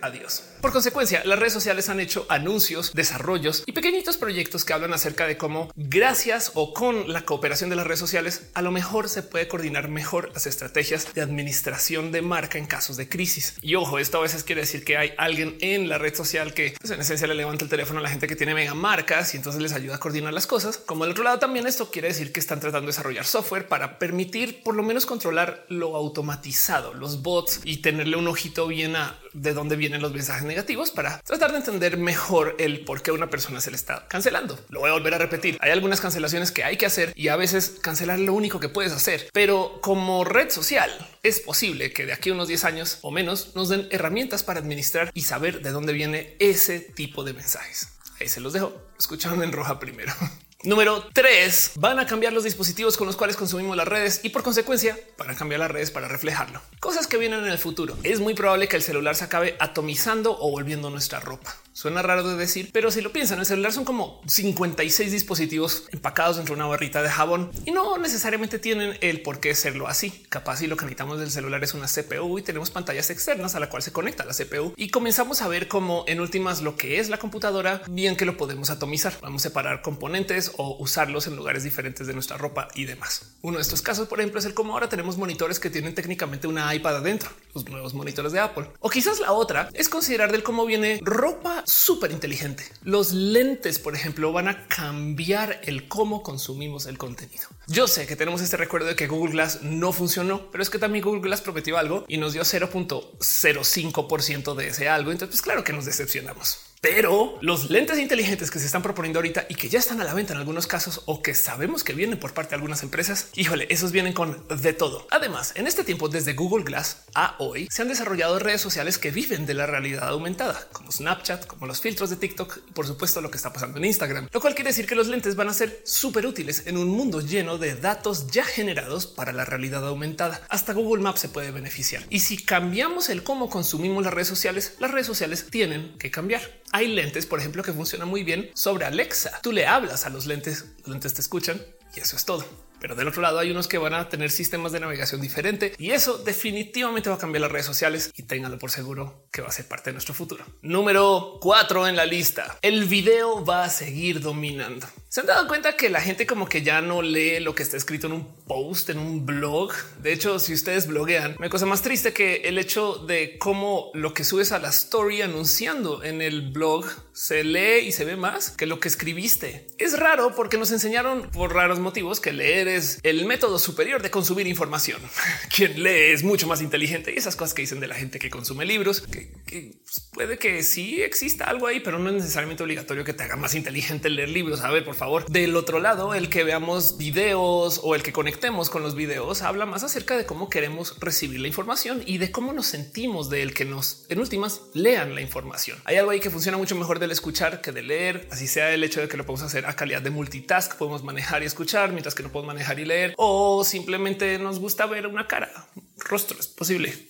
Adiós. 0.03 0.43
Por 0.61 0.73
consecuencia, 0.73 1.23
las 1.25 1.39
redes 1.39 1.53
sociales 1.53 1.89
han 1.89 2.01
hecho 2.01 2.27
anuncios, 2.29 2.93
desarrollos 2.93 3.63
y 3.67 3.73
pequeñitos 3.73 4.17
proyectos 4.17 4.65
que 4.65 4.73
hablan 4.73 4.93
acerca 4.93 5.29
de 5.29 5.37
cómo 5.37 5.71
gracias 5.77 6.51
o 6.55 6.75
con 6.75 7.13
la 7.13 7.25
cooperación 7.25 7.71
de 7.71 7.77
las 7.77 7.87
redes 7.87 8.01
sociales, 8.01 8.51
a 8.55 8.63
lo 8.63 8.73
mejor 8.73 9.09
se 9.09 9.23
puede 9.23 9.47
coordinar 9.47 9.89
mejor 9.89 10.31
las 10.35 10.47
estrategias 10.49 11.15
de 11.15 11.23
administración 11.23 12.11
de 12.11 12.21
marca 12.21 12.59
en 12.59 12.67
casos 12.67 12.97
de 12.97 13.09
crisis. 13.09 13.55
Y 13.63 13.77
ojo, 13.77 14.01
esto 14.01 14.19
a 14.19 14.23
veces 14.23 14.43
quiere 14.43 14.63
decir 14.63 14.85
que 14.85 14.97
hay 14.97 15.13
alguien 15.19 15.57
en 15.61 15.89
la 15.89 15.99
red 15.99 16.17
social 16.17 16.53
que 16.53 16.75
pues, 16.81 16.91
en 16.91 17.01
esencia 17.01 17.29
le 17.29 17.37
levanta 17.37 17.65
el 17.65 17.71
teléfono 17.71 18.01
a 18.01 18.03
la 18.03 18.11
gente 18.11 18.27
que 18.27 18.35
tiene 18.35 18.55
mega 18.55 18.75
marcas 18.75 19.35
y 19.35 19.37
entonces 19.37 19.63
les 19.63 19.73
ayuda 19.73 19.97
a 19.97 20.01
coordinar 20.01 20.33
las 20.33 20.49
cosas. 20.49 20.79
Como 20.79 21.05
del 21.05 21.13
otro 21.13 21.23
lado 21.23 21.39
también 21.39 21.69
esto 21.69 21.93
quiere 21.93 22.09
decir 22.09 22.33
que 22.33 22.41
están 22.41 22.59
tratando 22.59 22.87
de 22.87 22.93
desarrollar 22.93 23.25
software 23.25 23.69
para 23.69 24.01
permitir 24.01 24.65
por 24.65 24.75
lo 24.75 24.83
menos 24.83 25.07
controlar 25.07 25.65
lo 25.69 25.95
automatizado, 25.95 26.93
los 26.93 27.23
bots 27.23 27.61
y 27.63 27.77
tenerle 27.77 28.17
un 28.17 28.27
ojito 28.27 28.67
bien 28.67 28.97
a 28.97 29.22
de 29.33 29.55
dónde 29.55 29.77
vienen 29.77 30.03
los 30.03 30.13
mensajes 30.13 30.45
negativos 30.45 30.91
para 30.91 31.21
tratar 31.21 31.53
de 31.53 31.59
entender 31.59 31.97
mejor 31.97 32.57
el 32.59 32.85
por 32.85 33.03
qué 33.03 33.13
una 33.13 33.31
persona 33.31 33.61
se 33.61 33.71
le 33.71 33.77
está 33.77 34.07
cancelando. 34.09 34.59
Lo 34.69 34.81
voy 34.81 34.91
a 34.91 34.95
volver 34.95 35.15
a 35.15 35.19
repetir. 35.19 35.59
Hay 35.61 35.71
algunas 35.71 36.01
cancelaciones 36.01 36.53
que 36.53 36.65
hay 36.65 36.77
que 36.77 36.87
hacer 36.87 37.13
y 37.15 37.29
a 37.29 37.37
veces 37.37 37.77
cancelar 37.83 38.19
lo 38.19 38.35
único 38.35 38.61
que 38.61 38.69
puedes 38.69 38.93
hacer, 38.93 39.29
pero 39.33 39.81
como 39.81 40.25
red 40.25 40.51
social 40.51 40.91
es 41.23 41.41
posible 41.41 41.93
que 41.93 42.07
de 42.07 42.13
aquí 42.13 42.31
a 42.31 42.35
unos 42.35 42.49
10 42.49 42.65
años 42.65 42.99
o 43.03 43.11
menos 43.11 43.55
nos 43.55 43.69
den 43.69 43.89
herramientas 43.91 44.43
para 44.43 44.61
administrar 44.61 45.11
y 45.15 45.23
saber 45.23 45.63
de 45.63 45.71
dónde 45.71 45.93
viene 45.93 46.37
ese 46.39 46.81
tipo 46.81 47.25
de 47.25 47.33
mensajes. 47.33 47.89
Ahí 48.21 48.29
se 48.29 48.41
los 48.41 48.53
dejo. 48.53 48.73
Escucharon 48.99 49.43
en 49.43 49.53
roja 49.53 49.79
primero. 49.79 50.13
Número 50.65 51.03
tres, 51.13 51.73
van 51.75 51.99
a 51.99 52.07
cambiar 52.07 52.33
los 52.33 52.45
dispositivos 52.45 52.97
con 52.97 53.09
los 53.09 53.17
cuales 53.17 53.37
consumimos 53.37 53.77
las 53.77 53.89
redes 53.89 54.21
y 54.23 54.29
por 54.29 54.45
consecuencia 54.45 54.97
van 55.19 55.31
a 55.31 55.35
cambiar 55.35 55.59
las 55.59 55.73
redes 55.73 55.91
para 55.91 56.07
reflejarlo. 56.07 56.63
Cosas 56.79 57.09
que 57.09 57.17
vienen 57.17 57.41
en 57.41 57.51
el 57.51 57.59
futuro. 57.59 57.97
Es 58.05 58.21
muy 58.21 58.35
probable 58.35 58.69
que 58.69 58.77
el 58.77 58.83
celular 58.83 59.17
se 59.17 59.25
acabe 59.25 59.57
atomizando 59.59 60.39
o 60.39 60.53
volviendo 60.53 60.89
nuestra 60.89 61.19
ropa. 61.19 61.57
Suena 61.75 62.03
raro 62.03 62.23
de 62.29 62.37
decir, 62.37 62.69
pero 62.71 62.91
si 62.91 63.01
lo 63.01 63.13
piensan, 63.13 63.39
el 63.39 63.47
celular 63.47 63.73
son 63.73 63.85
como 63.85 64.21
56 64.27 65.11
dispositivos 65.11 65.85
empacados 65.91 66.37
dentro 66.37 66.55
de 66.55 66.61
una 66.61 66.69
barrita 66.69 67.03
de 67.03 67.09
jabón 67.09 67.51
y 67.65 67.71
no 67.71 67.97
necesariamente 67.97 68.59
tienen 68.59 68.99
el 69.01 69.23
por 69.23 69.41
qué 69.41 69.55
serlo 69.55 69.89
así. 69.89 70.11
Capaz 70.29 70.61
y 70.61 70.67
lo 70.67 70.77
que 70.77 70.85
necesitamos 70.85 71.19
del 71.19 71.31
celular 71.31 71.65
es 71.65 71.73
una 71.73 71.87
CPU 71.87 72.39
y 72.39 72.43
tenemos 72.43 72.71
pantallas 72.71 73.09
externas 73.09 73.55
a 73.55 73.61
la 73.61 73.71
cual 73.71 73.83
se 73.83 73.91
conecta 73.91 74.27
la 74.27 74.35
CPU 74.35 74.75
y 74.77 74.91
comenzamos 74.91 75.41
a 75.41 75.49
ver 75.49 75.67
cómo 75.67 76.05
en 76.09 76.21
últimas 76.21 76.61
lo 76.61 76.77
que 76.77 77.01
es 77.01 77.09
la 77.09 77.17
computadora, 77.17 77.81
bien 77.89 78.17
que 78.17 78.27
lo 78.27 78.37
podemos 78.37 78.69
atomizar. 78.69 79.15
Vamos 79.23 79.43
a 79.43 79.49
separar 79.49 79.81
componentes 79.81 80.53
o 80.59 80.77
usarlos 80.79 81.27
en 81.27 81.37
lugares 81.37 81.65
diferentes 81.65 82.07
de 82.07 82.13
nuestra 82.13 82.37
ropa 82.37 82.69
y 82.75 82.85
demás. 82.85 83.33
Uno 83.41 83.57
de 83.57 83.63
estos 83.63 83.81
casos, 83.81 84.09
por 84.09 84.21
ejemplo, 84.21 84.39
es 84.39 84.45
el 84.45 84.53
cómo 84.53 84.75
ahora 84.75 84.91
tenemos 84.91 85.17
monitores 85.17 85.59
que 85.59 85.71
tienen 85.71 85.95
técnicamente 85.95 86.47
una 86.47 86.75
iPad 86.75 86.97
adentro, 86.97 87.31
los 87.55 87.67
nuevos 87.67 87.95
monitores 87.95 88.33
de 88.33 88.41
Apple. 88.41 88.69
O 88.81 88.91
quizás 88.91 89.21
la 89.21 89.33
otra 89.33 89.71
es 89.73 89.89
considerar 89.89 90.33
del 90.33 90.43
cómo 90.43 90.67
viene 90.67 91.01
ropa 91.03 91.62
súper 91.65 92.11
inteligente. 92.11 92.65
Los 92.83 93.13
lentes, 93.13 93.79
por 93.79 93.95
ejemplo, 93.95 94.33
van 94.33 94.49
a 94.49 94.67
cambiar 94.67 95.61
el 95.65 95.89
cómo 95.89 96.23
consumimos 96.23 96.87
el 96.87 96.99
contenido. 96.99 97.49
Yo 97.67 97.87
sé 97.87 98.07
que 98.07 98.17
tenemos 98.17 98.41
este 98.41 98.57
recuerdo 98.57 98.89
de 98.89 98.97
que 98.97 99.07
Google 99.07 99.33
Glass 99.33 99.63
no 99.63 99.93
funcionó, 99.93 100.51
pero 100.51 100.63
es 100.63 100.71
que 100.71 100.79
también 100.79 101.05
Google 101.05 101.21
Glass 101.21 101.41
prometió 101.41 101.79
algo 101.79 102.05
y 102.09 102.19
nos 102.19 102.33
dio 102.33 102.43
0.05% 102.43 104.55
de 104.55 104.69
ese 104.69 104.89
algo. 104.89 105.13
Entonces, 105.13 105.37
pues 105.37 105.43
claro 105.43 105.65
que 105.65 105.73
nos 105.73 105.85
decepcionamos. 105.85 106.72
Pero 106.83 107.39
los 107.43 107.71
lentes 107.71 107.97
inteligentes 108.01 108.51
que 108.51 108.59
se 108.59 108.67
están 108.67 108.83
proponiendo 108.83 109.21
ahorita 109.21 109.47
y 109.49 109.55
que 109.55 109.69
ya 109.69 109.79
están 109.79 110.01
a 110.01 110.05
la 110.05 110.15
venta 110.15 110.33
en 110.33 110.41
algunos 110.41 110.67
casos 110.67 111.03
o 111.07 111.23
que 111.23 111.33
sabemos 111.33 111.85
que 111.85 111.93
vienen 111.93 112.19
por 112.19 112.35
parte 112.35 112.51
de 112.51 112.57
algunas 112.57 112.83
empresas, 112.83 113.29
híjole, 113.37 113.69
esos 113.71 113.93
vienen 113.93 114.13
con 114.13 114.45
de 114.49 114.73
todo. 114.73 115.07
Además, 115.13 115.53
en 115.55 115.69
este 115.69 115.85
tiempo, 115.85 116.09
desde 116.09 116.33
Google 116.33 116.65
Glass 116.65 117.05
a 117.15 117.37
hoy, 117.39 117.69
se 117.71 117.83
han 117.83 117.89
desarrollado 117.89 118.41
redes 118.41 118.61
sociales 118.61 118.99
que 118.99 119.13
viven 119.13 119.47
de 119.47 119.55
la 119.55 119.67
realidad 119.67 120.09
aumentada, 120.09 120.67
como 120.73 120.91
Snapchat, 120.91 121.47
como 121.47 121.69
los 121.69 121.81
filtros 121.81 122.11
de 122.11 122.17
TikTok 122.17 122.59
y 122.69 122.73
por 122.73 122.85
supuesto 122.85 123.21
lo 123.21 123.31
que 123.31 123.37
está 123.37 123.53
pasando 123.53 123.79
en 123.79 123.85
Instagram, 123.85 124.29
lo 124.33 124.41
cual 124.41 124.57
quiere 124.57 124.71
decir 124.71 124.89
que 124.89 124.97
los 124.97 125.07
lentes 125.07 125.37
van 125.37 125.51
a 125.51 125.55
ser 125.55 125.83
súper 125.85 126.27
útiles 126.27 126.65
en 126.67 126.77
un 126.77 126.89
mundo 126.89 127.21
lleno 127.21 127.59
de 127.59 127.77
datos 127.77 128.27
ya 128.33 128.43
generados 128.43 129.07
para 129.07 129.33
la 129.33 129.45
realidad 129.45 129.87
aumentada. 129.87 130.43
Hasta 130.49 130.73
Google 130.73 131.05
Maps 131.05 131.21
se 131.21 131.29
puede 131.29 131.53
beneficiar. 131.53 132.03
Y 132.11 132.19
si 132.19 132.39
cambiamos 132.39 133.09
el 133.09 133.23
cómo 133.23 133.49
consumimos 133.51 134.03
las 134.03 134.15
redes 134.15 134.27
sociales, 134.27 134.75
las 134.81 134.91
redes 134.91 135.07
sociales 135.07 135.47
tienen 135.49 135.97
que 136.01 136.11
cambiar. 136.11 136.43
Hay 136.75 136.89
lentes, 136.89 137.27
por 137.27 137.39
ejemplo, 137.39 137.63
que 137.63 137.73
funcionan 137.73 138.09
muy 138.09 138.25
bien 138.25 138.51
sobre 138.55 138.87
Alexa. 138.87 139.41
Tú 139.43 139.53
le 139.53 139.67
hablas 139.67 140.07
a 140.07 140.11
los 140.11 140.25
lentes, 140.25 140.65
los 140.79 140.89
lentes 140.89 141.13
te 141.13 141.21
escuchan 141.21 141.61
y 141.95 142.01
eso 142.01 142.17
es 142.17 142.25
todo. 142.25 142.47
Pero 142.81 142.97
del 142.97 143.09
otro 143.09 143.21
lado 143.21 143.39
hay 143.39 143.51
unos 143.51 143.69
que 143.69 143.77
van 143.77 143.93
a 143.93 144.09
tener 144.09 144.31
sistemas 144.31 144.73
de 144.73 144.81
navegación 144.81 145.21
diferente 145.21 145.75
y 145.79 145.91
eso 145.91 146.17
definitivamente 146.17 147.11
va 147.11 147.17
a 147.17 147.19
cambiar 147.19 147.43
las 147.43 147.53
redes 147.53 147.67
sociales 147.67 148.11
y 148.17 148.23
ténganlo 148.23 148.59
por 148.59 148.71
seguro 148.71 149.29
que 149.31 149.43
va 149.43 149.49
a 149.49 149.53
ser 149.53 149.69
parte 149.69 149.91
de 149.91 149.93
nuestro 149.93 150.15
futuro. 150.15 150.47
Número 150.63 151.39
cuatro 151.43 151.87
en 151.87 151.95
la 151.95 152.07
lista. 152.07 152.59
El 152.63 152.87
video 152.87 153.45
va 153.45 153.65
a 153.65 153.69
seguir 153.69 154.21
dominando. 154.21 154.89
Se 155.13 155.21
han 155.21 155.27
dado 155.27 155.47
cuenta 155.47 155.77
que 155.77 155.91
la 155.91 156.01
gente 156.01 156.27
como 156.27 156.49
que 156.49 156.63
ya 156.63 156.81
no 156.81 157.03
lee 157.03 157.39
lo 157.39 157.55
que 157.55 157.63
está 157.63 157.77
escrito 157.77 158.07
en 158.07 158.15
un 158.15 158.35
post, 158.47 158.89
en 158.89 158.99
un 158.99 159.27
blog. 159.27 159.71
De 159.99 160.11
hecho, 160.11 160.39
si 160.39 160.55
ustedes 160.55 160.87
bloguean, 160.87 161.37
me 161.39 161.51
cosa 161.51 161.67
más 161.67 161.83
triste 161.83 162.15
que 162.15 162.37
el 162.45 162.57
hecho 162.57 162.95
de 162.95 163.37
cómo 163.37 163.91
lo 163.93 164.15
que 164.15 164.25
subes 164.25 164.53
a 164.53 164.59
la 164.59 164.71
story 164.71 165.21
anunciando 165.21 166.03
en 166.03 166.23
el 166.23 166.51
blog 166.51 166.87
se 167.13 167.45
lee 167.45 167.87
y 167.87 167.93
se 167.93 168.07
ve 168.07 168.17
más 168.17 168.53
que 168.53 168.65
lo 168.65 168.81
que 168.81 168.89
escribiste. 168.89 169.67
Es 169.77 169.99
raro 169.99 170.35
porque 170.35 170.57
nos 170.57 170.71
enseñaron 170.71 171.31
por 171.31 171.53
raros 171.53 171.79
motivos 171.79 172.19
que 172.19 172.33
leer 172.33 172.67
es 172.67 172.99
el 173.03 173.27
método 173.27 173.59
superior 173.59 174.01
de 174.01 174.11
consumir 174.11 174.47
información. 174.47 175.03
Quien 175.55 175.83
lee 175.83 176.13
es 176.15 176.23
mucho 176.23 176.47
más 176.47 176.63
inteligente 176.63 177.13
y 177.13 177.19
esas 177.19 177.37
cosas 177.37 177.53
que 177.53 177.61
dicen 177.61 177.81
de 177.81 177.87
la 177.87 177.97
gente 177.97 178.19
que 178.19 178.31
consume 178.31 178.65
libros, 178.65 179.03
que, 179.03 179.31
pues, 179.45 180.09
puede 180.11 180.39
que 180.39 180.63
sí 180.63 181.03
exista 181.03 181.45
algo 181.45 181.67
ahí, 181.67 181.81
pero 181.81 181.99
no 181.99 182.09
es 182.09 182.15
necesariamente 182.15 182.63
obligatorio 182.63 183.05
que 183.05 183.13
te 183.13 183.25
haga 183.25 183.37
más 183.37 183.55
inteligente 183.55 184.09
leer 184.09 184.31
libros. 184.31 184.63
A 184.63 184.71
ver, 184.71 184.87
por 184.87 184.95
favor. 184.95 185.02
Del 185.29 185.57
otro 185.57 185.81
lado, 185.81 186.15
el 186.15 186.29
que 186.29 186.45
veamos 186.45 186.97
videos 186.97 187.81
o 187.83 187.97
el 187.97 188.05
que 188.05 188.13
conectemos 188.13 188.71
con 188.71 188.83
los 188.83 188.95
videos 188.95 189.43
habla 189.43 189.67
más 189.67 189.83
acerca 189.83 190.17
de 190.17 190.25
cómo 190.25 190.49
queremos 190.49 190.99
recibir 191.01 191.41
la 191.41 191.49
información 191.49 192.05
y 192.07 192.19
de 192.19 192.31
cómo 192.31 192.53
nos 192.53 192.67
sentimos 192.67 193.29
de 193.29 193.43
el 193.43 193.53
que 193.53 193.65
nos 193.65 194.07
en 194.11 194.21
últimas 194.21 194.61
lean 194.75 195.17
la 195.17 195.21
información. 195.21 195.77
Hay 195.85 195.97
algo 195.97 196.13
ahí 196.13 196.21
que 196.21 196.31
funciona 196.31 196.57
mucho 196.57 196.77
mejor 196.77 197.01
del 197.01 197.11
escuchar 197.11 197.61
que 197.61 197.73
de 197.73 197.83
leer, 197.83 198.29
así 198.31 198.47
sea 198.47 198.73
el 198.73 198.85
hecho 198.85 199.01
de 199.01 199.09
que 199.09 199.17
lo 199.17 199.27
podemos 199.27 199.43
hacer 199.43 199.67
a 199.67 199.75
calidad 199.75 200.03
de 200.03 200.11
multitask, 200.11 200.77
podemos 200.77 201.03
manejar 201.03 201.43
y 201.43 201.47
escuchar 201.47 201.91
mientras 201.91 202.15
que 202.15 202.23
no 202.23 202.31
podemos 202.31 202.55
manejar 202.55 202.79
y 202.79 202.85
leer 202.85 203.15
o 203.17 203.65
simplemente 203.65 204.39
nos 204.39 204.61
gusta 204.61 204.87
ver 204.87 205.09
una 205.09 205.27
cara, 205.27 205.51
rostro, 205.97 206.39
es 206.39 206.47
posible. 206.47 207.09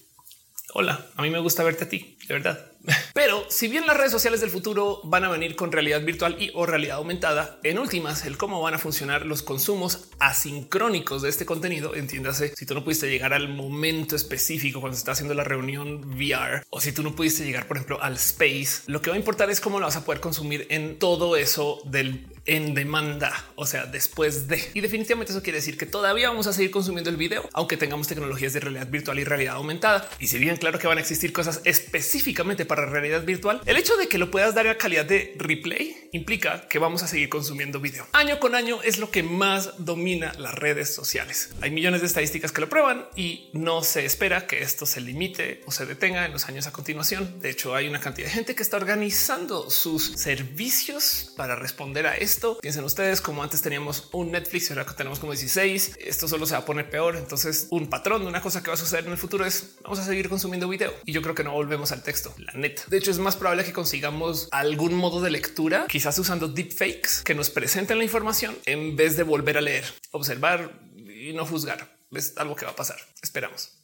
Hola, 0.73 1.09
a 1.17 1.23
mí 1.23 1.29
me 1.29 1.41
gusta 1.41 1.63
verte 1.63 1.85
a 1.85 1.89
ti, 1.91 2.17
de 2.27 2.35
verdad. 2.35 2.73
Pero 3.15 3.45
si 3.49 3.69
bien 3.69 3.87
las 3.87 3.97
redes 3.97 4.13
sociales 4.13 4.41
del 4.41 4.51
futuro 4.51 5.01
van 5.05 5.25
a 5.25 5.29
venir 5.29 5.55
con 5.57 5.73
realidad 5.73 6.03
virtual 6.03 6.37
y 6.41 6.51
o 6.55 6.67
realidad 6.67 6.97
aumentada, 6.97 7.59
en 7.63 7.79
últimas, 7.79 8.25
el 8.25 8.37
cómo 8.37 8.63
van 8.63 8.75
a 8.75 8.79
funcionar 8.79 9.27
los 9.27 9.43
consumos 9.43 10.09
asincrónicos 10.19 11.23
de 11.23 11.29
este 11.29 11.47
contenido, 11.47 11.95
entiéndase, 11.95 12.55
si 12.57 12.67
tú 12.67 12.75
no 12.75 12.85
pudiste 12.85 13.11
llegar 13.11 13.33
al 13.33 13.49
momento 13.49 14.17
específico 14.17 14.81
cuando 14.81 14.97
se 14.97 15.01
está 15.01 15.13
haciendo 15.13 15.35
la 15.35 15.45
reunión 15.45 16.05
VR 16.15 16.63
o 16.71 16.81
si 16.81 16.93
tú 16.93 17.03
no 17.03 17.15
pudiste 17.15 17.45
llegar, 17.45 17.67
por 17.67 17.77
ejemplo, 17.77 18.03
al 18.03 18.15
space, 18.15 18.83
lo 18.87 19.03
que 19.03 19.11
va 19.11 19.17
a 19.17 19.19
importar 19.19 19.51
es 19.51 19.61
cómo 19.61 19.79
lo 19.79 19.87
vas 19.87 19.97
a 19.97 20.05
poder 20.05 20.21
consumir 20.21 20.67
en 20.71 20.99
todo 20.99 21.37
eso 21.37 21.81
del 21.85 22.27
en 22.47 22.75
demanda, 22.75 23.45
o 23.55 23.67
sea, 23.67 23.87
después 23.87 24.49
de. 24.49 24.63
Y 24.75 24.81
definitivamente 24.81 25.33
eso 25.33 25.43
quiere 25.43 25.59
decir 25.59 25.77
que 25.77 25.87
todavía 25.87 26.29
vamos 26.29 26.47
a 26.47 26.53
seguir 26.53 26.71
consumiendo 26.71 27.11
el 27.11 27.17
video, 27.17 27.49
aunque 27.53 27.77
tengamos 27.77 28.09
tecnologías 28.09 28.53
de 28.53 28.61
realidad 28.61 28.89
virtual 28.89 29.19
y 29.19 29.25
realidad 29.25 29.57
aumentada. 29.57 30.09
Y 30.19 30.27
si 30.27 30.39
bien 30.39 30.57
claro 30.57 30.79
que 30.79 30.87
van 30.87 30.99
a 30.99 31.01
existir 31.01 31.33
cosas 31.33 31.61
específicamente 31.65 32.67
para 32.67 32.87
realidad 32.87 33.25
virtual, 33.25 33.61
el 33.67 33.77
hecho 33.77 33.97
de 33.97 34.09
que 34.09 34.19
lo 34.19 34.31
puedas 34.31 34.55
dar 34.55 34.67
a 34.67 34.79
calidad 34.79 35.05
de 35.05 35.35
replay 35.39 36.09
implica 36.13 36.69
que 36.69 36.79
vamos 36.79 37.03
a 37.03 37.07
seguir 37.07 37.29
consumiendo 37.29 37.81
video. 37.81 38.07
Año 38.13 38.39
con 38.41 38.55
año 38.55 38.83
es 38.83 38.99
lo 38.99 39.11
que 39.11 39.23
más 39.23 39.73
domina 39.79 40.33
las 40.39 40.55
redes 40.55 40.95
sociales. 40.95 41.51
Hay 41.61 41.71
millones 41.71 42.01
de 42.01 42.07
estadísticas 42.07 42.53
que 42.53 42.61
lo 42.61 42.69
prueban 42.69 43.07
y 43.17 43.51
no 43.53 43.83
se 43.83 44.05
espera 44.05 44.47
que 44.47 44.63
esto 44.63 44.87
se 44.87 45.01
limite 45.01 45.63
o 45.67 45.71
se 45.71 45.87
detenga 45.87 46.27
en 46.27 46.33
los 46.33 46.47
años 46.47 46.67
a 46.67 46.73
continuación. 46.73 47.41
De 47.41 47.51
hecho, 47.51 47.75
hay 47.75 47.89
una 47.89 48.01
cantidad 48.01 48.27
de 48.27 48.33
gente 48.33 48.55
que 48.55 48.63
está 48.63 48.77
organizando 48.77 49.71
sus 49.71 50.13
servicios 50.17 51.33
para 51.37 51.57
responder 51.57 52.07
a 52.07 52.17
esto. 52.33 52.59
Piensen 52.61 52.85
ustedes 52.85 53.21
como 53.21 53.43
antes 53.43 53.61
teníamos 53.61 54.09
un 54.13 54.33
Netflix, 54.33 54.71
ahora 54.71 54.87
que 54.87 54.95
tenemos 54.95 55.19
como 55.19 55.33
16. 55.33 55.99
Esto 56.01 56.27
solo 56.27 56.47
se 56.47 56.55
va 56.55 56.61
a 56.61 56.65
poner 56.65 56.89
peor. 56.89 57.17
Entonces, 57.17 57.67
un 57.71 57.89
patrón 57.89 58.23
de 58.23 58.29
una 58.29 58.41
cosa 58.41 58.63
que 58.63 58.69
va 58.69 58.75
a 58.75 58.79
suceder 58.79 59.05
en 59.05 59.13
el 59.13 59.19
futuro 59.19 59.45
es 59.45 59.77
vamos 59.83 59.99
a 59.99 60.05
seguir 60.05 60.29
consumiendo 60.29 60.69
video 60.69 60.93
y 61.05 61.13
yo 61.13 61.21
creo 61.21 61.35
que 61.35 61.45
no 61.45 61.53
volvemos 61.53 61.93
al 61.93 62.03
texto. 62.03 62.35
La 62.39 62.55
neta. 62.55 62.83
De 62.89 62.97
hecho, 62.97 63.11
es 63.11 63.19
más 63.19 63.37
probable 63.37 63.65
que 63.65 63.73
consigamos 63.73 64.49
algún 64.51 64.95
modo 64.95 65.21
de 65.21 65.31
lectura, 65.31 65.87
quizás 65.89 66.19
usando 66.19 66.49
deepfakes 66.49 67.23
que 67.25 67.35
nos 67.35 67.51
presenten 67.51 67.99
la 67.99 68.05
información 68.05 68.57
en 68.65 68.97
vez 68.97 69.17
de 69.17 69.25
volver 69.25 69.59
a 69.59 69.61
leer, 69.61 69.85
observar 70.11 70.81
y 70.97 71.35
no 71.35 71.45
juzgar. 71.45 71.99
Es 72.13 72.35
algo 72.37 72.57
que 72.57 72.65
va 72.65 72.73
a 72.73 72.77
pasar. 72.77 72.99
Esperamos. 73.23 73.82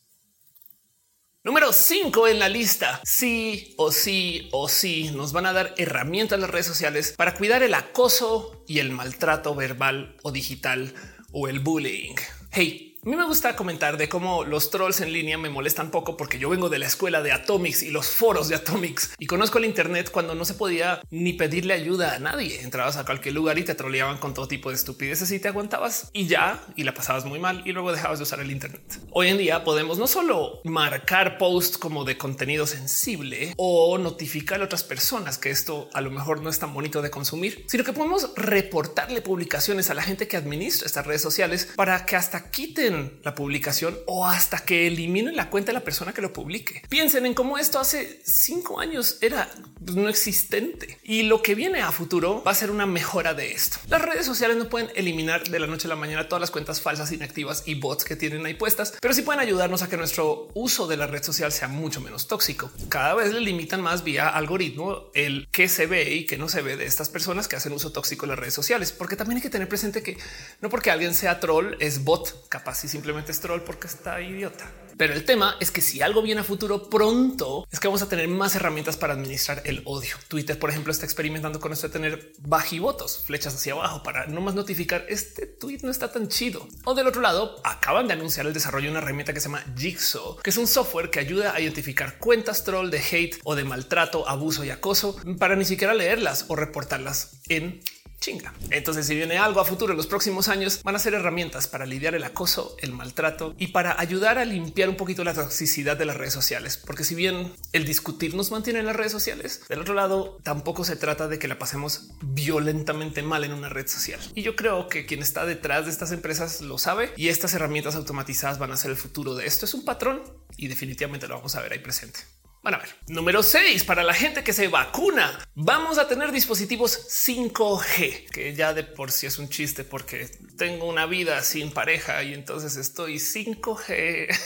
Número 1.44 1.72
5 1.72 2.26
en 2.26 2.40
la 2.40 2.48
lista. 2.48 3.00
Sí 3.04 3.74
o 3.76 3.92
sí 3.92 4.48
o 4.50 4.68
sí 4.68 5.12
nos 5.14 5.32
van 5.32 5.46
a 5.46 5.52
dar 5.52 5.72
herramientas 5.76 6.40
las 6.40 6.50
redes 6.50 6.66
sociales 6.66 7.14
para 7.16 7.34
cuidar 7.36 7.62
el 7.62 7.74
acoso 7.74 8.64
y 8.66 8.80
el 8.80 8.90
maltrato 8.90 9.54
verbal 9.54 10.16
o 10.24 10.32
digital 10.32 10.92
o 11.30 11.46
el 11.46 11.60
bullying. 11.60 12.16
Hey, 12.50 12.87
a 13.08 13.10
mí 13.10 13.16
me 13.16 13.24
gusta 13.24 13.56
comentar 13.56 13.96
de 13.96 14.06
cómo 14.06 14.44
los 14.44 14.70
trolls 14.70 15.00
en 15.00 15.14
línea 15.14 15.38
me 15.38 15.48
molestan 15.48 15.90
poco 15.90 16.14
porque 16.18 16.38
yo 16.38 16.50
vengo 16.50 16.68
de 16.68 16.78
la 16.78 16.84
escuela 16.84 17.22
de 17.22 17.32
Atomics 17.32 17.82
y 17.82 17.90
los 17.90 18.08
foros 18.08 18.50
de 18.50 18.56
Atomics 18.56 19.14
y 19.18 19.24
conozco 19.24 19.56
el 19.56 19.64
Internet 19.64 20.10
cuando 20.10 20.34
no 20.34 20.44
se 20.44 20.52
podía 20.52 21.00
ni 21.08 21.32
pedirle 21.32 21.72
ayuda 21.72 22.16
a 22.16 22.18
nadie. 22.18 22.60
Entrabas 22.60 22.98
a 22.98 23.06
cualquier 23.06 23.34
lugar 23.34 23.58
y 23.58 23.64
te 23.64 23.74
troleaban 23.74 24.18
con 24.18 24.34
todo 24.34 24.46
tipo 24.46 24.68
de 24.68 24.74
estupideces 24.74 25.30
y 25.30 25.40
te 25.40 25.48
aguantabas 25.48 26.10
y 26.12 26.26
ya 26.26 26.62
y 26.76 26.84
la 26.84 26.92
pasabas 26.92 27.24
muy 27.24 27.38
mal 27.38 27.62
y 27.64 27.72
luego 27.72 27.92
dejabas 27.92 28.18
de 28.18 28.24
usar 28.24 28.40
el 28.40 28.50
Internet. 28.50 29.00
Hoy 29.12 29.28
en 29.28 29.38
día 29.38 29.64
podemos 29.64 29.96
no 29.96 30.06
solo 30.06 30.60
marcar 30.64 31.38
posts 31.38 31.78
como 31.78 32.04
de 32.04 32.18
contenido 32.18 32.66
sensible 32.66 33.54
o 33.56 33.96
notificar 33.96 34.60
a 34.60 34.64
otras 34.66 34.84
personas 34.84 35.38
que 35.38 35.48
esto 35.48 35.88
a 35.94 36.02
lo 36.02 36.10
mejor 36.10 36.42
no 36.42 36.50
es 36.50 36.58
tan 36.58 36.74
bonito 36.74 37.00
de 37.00 37.08
consumir, 37.08 37.64
sino 37.68 37.84
que 37.84 37.94
podemos 37.94 38.32
reportarle 38.36 39.22
publicaciones 39.22 39.88
a 39.88 39.94
la 39.94 40.02
gente 40.02 40.28
que 40.28 40.36
administra 40.36 40.84
estas 40.84 41.06
redes 41.06 41.22
sociales 41.22 41.70
para 41.74 42.04
que 42.04 42.14
hasta 42.14 42.50
quiten 42.50 42.97
la 43.22 43.34
publicación 43.34 43.98
o 44.06 44.26
hasta 44.26 44.64
que 44.64 44.86
eliminen 44.86 45.36
la 45.36 45.50
cuenta 45.50 45.70
de 45.70 45.78
la 45.78 45.84
persona 45.84 46.12
que 46.12 46.22
lo 46.22 46.32
publique. 46.32 46.82
Piensen 46.88 47.26
en 47.26 47.34
cómo 47.34 47.58
esto 47.58 47.78
hace 47.78 48.20
cinco 48.24 48.80
años 48.80 49.18
era 49.20 49.50
no 49.80 50.08
existente 50.08 50.98
y 51.02 51.22
lo 51.22 51.42
que 51.42 51.54
viene 51.54 51.80
a 51.80 51.92
futuro 51.92 52.42
va 52.44 52.52
a 52.52 52.54
ser 52.54 52.70
una 52.70 52.86
mejora 52.86 53.34
de 53.34 53.52
esto. 53.52 53.78
Las 53.88 54.02
redes 54.02 54.26
sociales 54.26 54.56
no 54.56 54.68
pueden 54.68 54.90
eliminar 54.94 55.48
de 55.48 55.58
la 55.58 55.66
noche 55.66 55.86
a 55.86 55.90
la 55.90 55.96
mañana 55.96 56.28
todas 56.28 56.40
las 56.40 56.50
cuentas 56.50 56.80
falsas, 56.80 57.12
inactivas 57.12 57.62
y 57.66 57.74
bots 57.74 58.04
que 58.04 58.16
tienen 58.16 58.44
ahí 58.46 58.54
puestas, 58.54 58.94
pero 59.00 59.14
sí 59.14 59.22
pueden 59.22 59.40
ayudarnos 59.40 59.82
a 59.82 59.88
que 59.88 59.96
nuestro 59.96 60.48
uso 60.54 60.86
de 60.86 60.96
la 60.96 61.06
red 61.06 61.22
social 61.22 61.52
sea 61.52 61.68
mucho 61.68 62.00
menos 62.00 62.28
tóxico. 62.28 62.70
Cada 62.88 63.14
vez 63.14 63.32
le 63.32 63.40
limitan 63.40 63.80
más 63.80 64.04
vía 64.04 64.28
algoritmo 64.28 65.10
el 65.14 65.48
que 65.50 65.68
se 65.68 65.86
ve 65.86 66.14
y 66.14 66.26
que 66.26 66.38
no 66.38 66.48
se 66.48 66.62
ve 66.62 66.76
de 66.76 66.86
estas 66.86 67.08
personas 67.08 67.48
que 67.48 67.56
hacen 67.56 67.72
uso 67.72 67.92
tóxico 67.92 68.26
de 68.26 68.30
las 68.30 68.38
redes 68.38 68.54
sociales, 68.54 68.92
porque 68.92 69.16
también 69.16 69.36
hay 69.36 69.42
que 69.42 69.50
tener 69.50 69.68
presente 69.68 70.02
que 70.02 70.16
no 70.60 70.70
porque 70.70 70.90
alguien 70.90 71.14
sea 71.14 71.40
troll 71.40 71.76
es 71.80 72.04
bot 72.04 72.48
capaz 72.48 72.77
si 72.78 72.88
simplemente 72.88 73.32
es 73.32 73.40
troll 73.40 73.60
porque 73.60 73.88
está 73.88 74.20
idiota. 74.20 74.70
Pero 74.98 75.14
el 75.14 75.24
tema 75.24 75.56
es 75.60 75.70
que 75.70 75.80
si 75.80 76.02
algo 76.02 76.22
viene 76.22 76.40
a 76.40 76.44
futuro 76.44 76.90
pronto 76.90 77.64
es 77.70 77.78
que 77.78 77.86
vamos 77.86 78.02
a 78.02 78.08
tener 78.08 78.26
más 78.26 78.56
herramientas 78.56 78.96
para 78.96 79.12
administrar 79.12 79.62
el 79.64 79.82
odio. 79.84 80.16
Twitter, 80.26 80.58
por 80.58 80.70
ejemplo, 80.70 80.90
está 80.90 81.04
experimentando 81.04 81.60
con 81.60 81.72
esto 81.72 81.86
de 81.86 81.92
tener 81.92 82.32
bajivotos, 82.40 83.22
flechas 83.24 83.54
hacia 83.54 83.74
abajo 83.74 84.02
para 84.02 84.26
no 84.26 84.40
más 84.40 84.56
notificar 84.56 85.06
este 85.08 85.46
tweet 85.46 85.78
no 85.84 85.92
está 85.92 86.10
tan 86.10 86.26
chido. 86.26 86.66
O 86.84 86.94
del 86.94 87.06
otro 87.06 87.22
lado, 87.22 87.60
acaban 87.62 88.08
de 88.08 88.14
anunciar 88.14 88.46
el 88.46 88.52
desarrollo 88.52 88.86
de 88.86 88.90
una 88.90 88.98
herramienta 88.98 89.32
que 89.32 89.40
se 89.40 89.48
llama 89.48 89.64
Jigsaw, 89.76 90.38
que 90.42 90.50
es 90.50 90.56
un 90.56 90.66
software 90.66 91.10
que 91.10 91.20
ayuda 91.20 91.54
a 91.54 91.60
identificar 91.60 92.18
cuentas 92.18 92.64
troll 92.64 92.90
de 92.90 92.98
hate 92.98 93.38
o 93.44 93.54
de 93.54 93.62
maltrato, 93.62 94.28
abuso 94.28 94.64
y 94.64 94.70
acoso 94.70 95.16
para 95.38 95.54
ni 95.54 95.64
siquiera 95.64 95.94
leerlas 95.94 96.46
o 96.48 96.56
reportarlas 96.56 97.40
en 97.48 97.80
chinga. 98.20 98.52
Entonces, 98.70 99.06
si 99.06 99.14
viene 99.14 99.38
algo 99.38 99.60
a 99.60 99.64
futuro 99.64 99.92
en 99.92 99.96
los 99.96 100.06
próximos 100.06 100.48
años, 100.48 100.82
van 100.82 100.96
a 100.96 100.98
ser 100.98 101.14
herramientas 101.14 101.68
para 101.68 101.86
lidiar 101.86 102.14
el 102.14 102.24
acoso, 102.24 102.76
el 102.80 102.92
maltrato 102.92 103.54
y 103.58 103.68
para 103.68 104.00
ayudar 104.00 104.38
a 104.38 104.44
limpiar 104.44 104.88
un 104.88 104.96
poquito 104.96 105.24
la 105.24 105.34
toxicidad 105.34 105.96
de 105.96 106.04
las 106.04 106.16
redes 106.16 106.32
sociales. 106.32 106.76
Porque 106.76 107.04
si 107.04 107.14
bien 107.14 107.52
el 107.72 107.84
discutir 107.84 108.34
nos 108.34 108.50
mantiene 108.50 108.80
en 108.80 108.86
las 108.86 108.96
redes 108.96 109.12
sociales, 109.12 109.62
del 109.68 109.80
otro 109.80 109.94
lado 109.94 110.38
tampoco 110.42 110.84
se 110.84 110.96
trata 110.96 111.28
de 111.28 111.38
que 111.38 111.48
la 111.48 111.58
pasemos 111.58 112.10
violentamente 112.22 113.22
mal 113.22 113.44
en 113.44 113.52
una 113.52 113.68
red 113.68 113.86
social. 113.86 114.20
Y 114.34 114.42
yo 114.42 114.56
creo 114.56 114.88
que 114.88 115.06
quien 115.06 115.20
está 115.20 115.46
detrás 115.46 115.84
de 115.84 115.90
estas 115.90 116.12
empresas 116.12 116.60
lo 116.60 116.78
sabe 116.78 117.12
y 117.16 117.28
estas 117.28 117.54
herramientas 117.54 117.94
automatizadas 117.94 118.58
van 118.58 118.72
a 118.72 118.76
ser 118.76 118.90
el 118.90 118.96
futuro 118.96 119.34
de 119.34 119.46
esto. 119.46 119.64
Es 119.64 119.74
un 119.74 119.84
patrón 119.84 120.22
y 120.56 120.68
definitivamente 120.68 121.28
lo 121.28 121.36
vamos 121.36 121.54
a 121.54 121.60
ver 121.60 121.72
ahí 121.72 121.78
presente. 121.78 122.20
Van 122.68 122.74
a 122.74 122.78
ver. 122.80 122.94
Número 123.06 123.42
6 123.42 123.84
para 123.84 124.04
la 124.04 124.12
gente 124.12 124.44
que 124.44 124.52
se 124.52 124.68
vacuna. 124.68 125.38
Vamos 125.54 125.96
a 125.96 126.06
tener 126.06 126.32
dispositivos 126.32 127.08
5G, 127.08 128.28
que 128.28 128.54
ya 128.54 128.74
de 128.74 128.84
por 128.84 129.10
sí 129.10 129.24
es 129.24 129.38
un 129.38 129.48
chiste 129.48 129.84
porque 129.84 130.28
tengo 130.58 130.84
una 130.86 131.06
vida 131.06 131.42
sin 131.42 131.70
pareja 131.70 132.22
y 132.22 132.34
entonces 132.34 132.76
estoy 132.76 133.14
5G. 133.14 134.38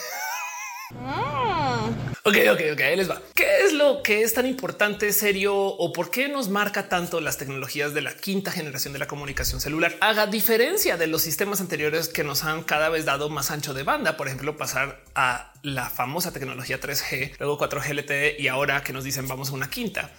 Ok, 2.25 2.37
ok, 2.53 2.61
ok, 2.75 2.81
ahí 2.83 2.97
les 2.97 3.11
va. 3.11 3.21
¿Qué 3.35 3.65
es 3.65 3.73
lo 3.73 4.01
que 4.05 4.23
es 4.23 4.33
tan 4.33 4.47
importante, 4.47 5.13
serio 5.13 5.57
o 5.57 5.93
por 5.93 6.13
qué 6.13 6.29
nos 6.29 6.49
marca 6.51 6.89
tanto 6.89 7.21
las 7.21 7.37
tecnologías 7.37 7.95
de 7.95 8.03
la 8.03 8.15
quinta 8.15 8.53
generación 8.53 8.93
de 8.93 9.01
la 9.01 9.09
comunicación 9.09 9.61
celular? 9.61 9.97
Haga 10.01 10.29
diferencia 10.29 10.97
de 10.97 11.09
los 11.09 11.23
sistemas 11.23 11.61
anteriores 11.61 12.09
que 12.09 12.23
nos 12.23 12.45
han 12.45 12.63
cada 12.63 12.91
vez 12.91 13.07
dado 13.07 13.29
más 13.29 13.51
ancho 13.51 13.75
de 13.75 13.83
banda, 13.83 14.17
por 14.17 14.29
ejemplo, 14.29 14.57
pasar 14.57 15.03
a 15.17 15.53
la 15.63 15.91
famosa 15.91 16.33
tecnología 16.33 16.81
3G, 16.81 17.39
luego 17.41 17.59
4G 17.59 17.93
LTE 17.93 18.37
y 18.39 18.47
ahora 18.47 18.85
que 18.85 18.93
nos 18.93 19.03
dicen 19.03 19.27
vamos 19.27 19.51
a 19.51 19.55
una 19.55 19.69
quinta. 19.69 20.13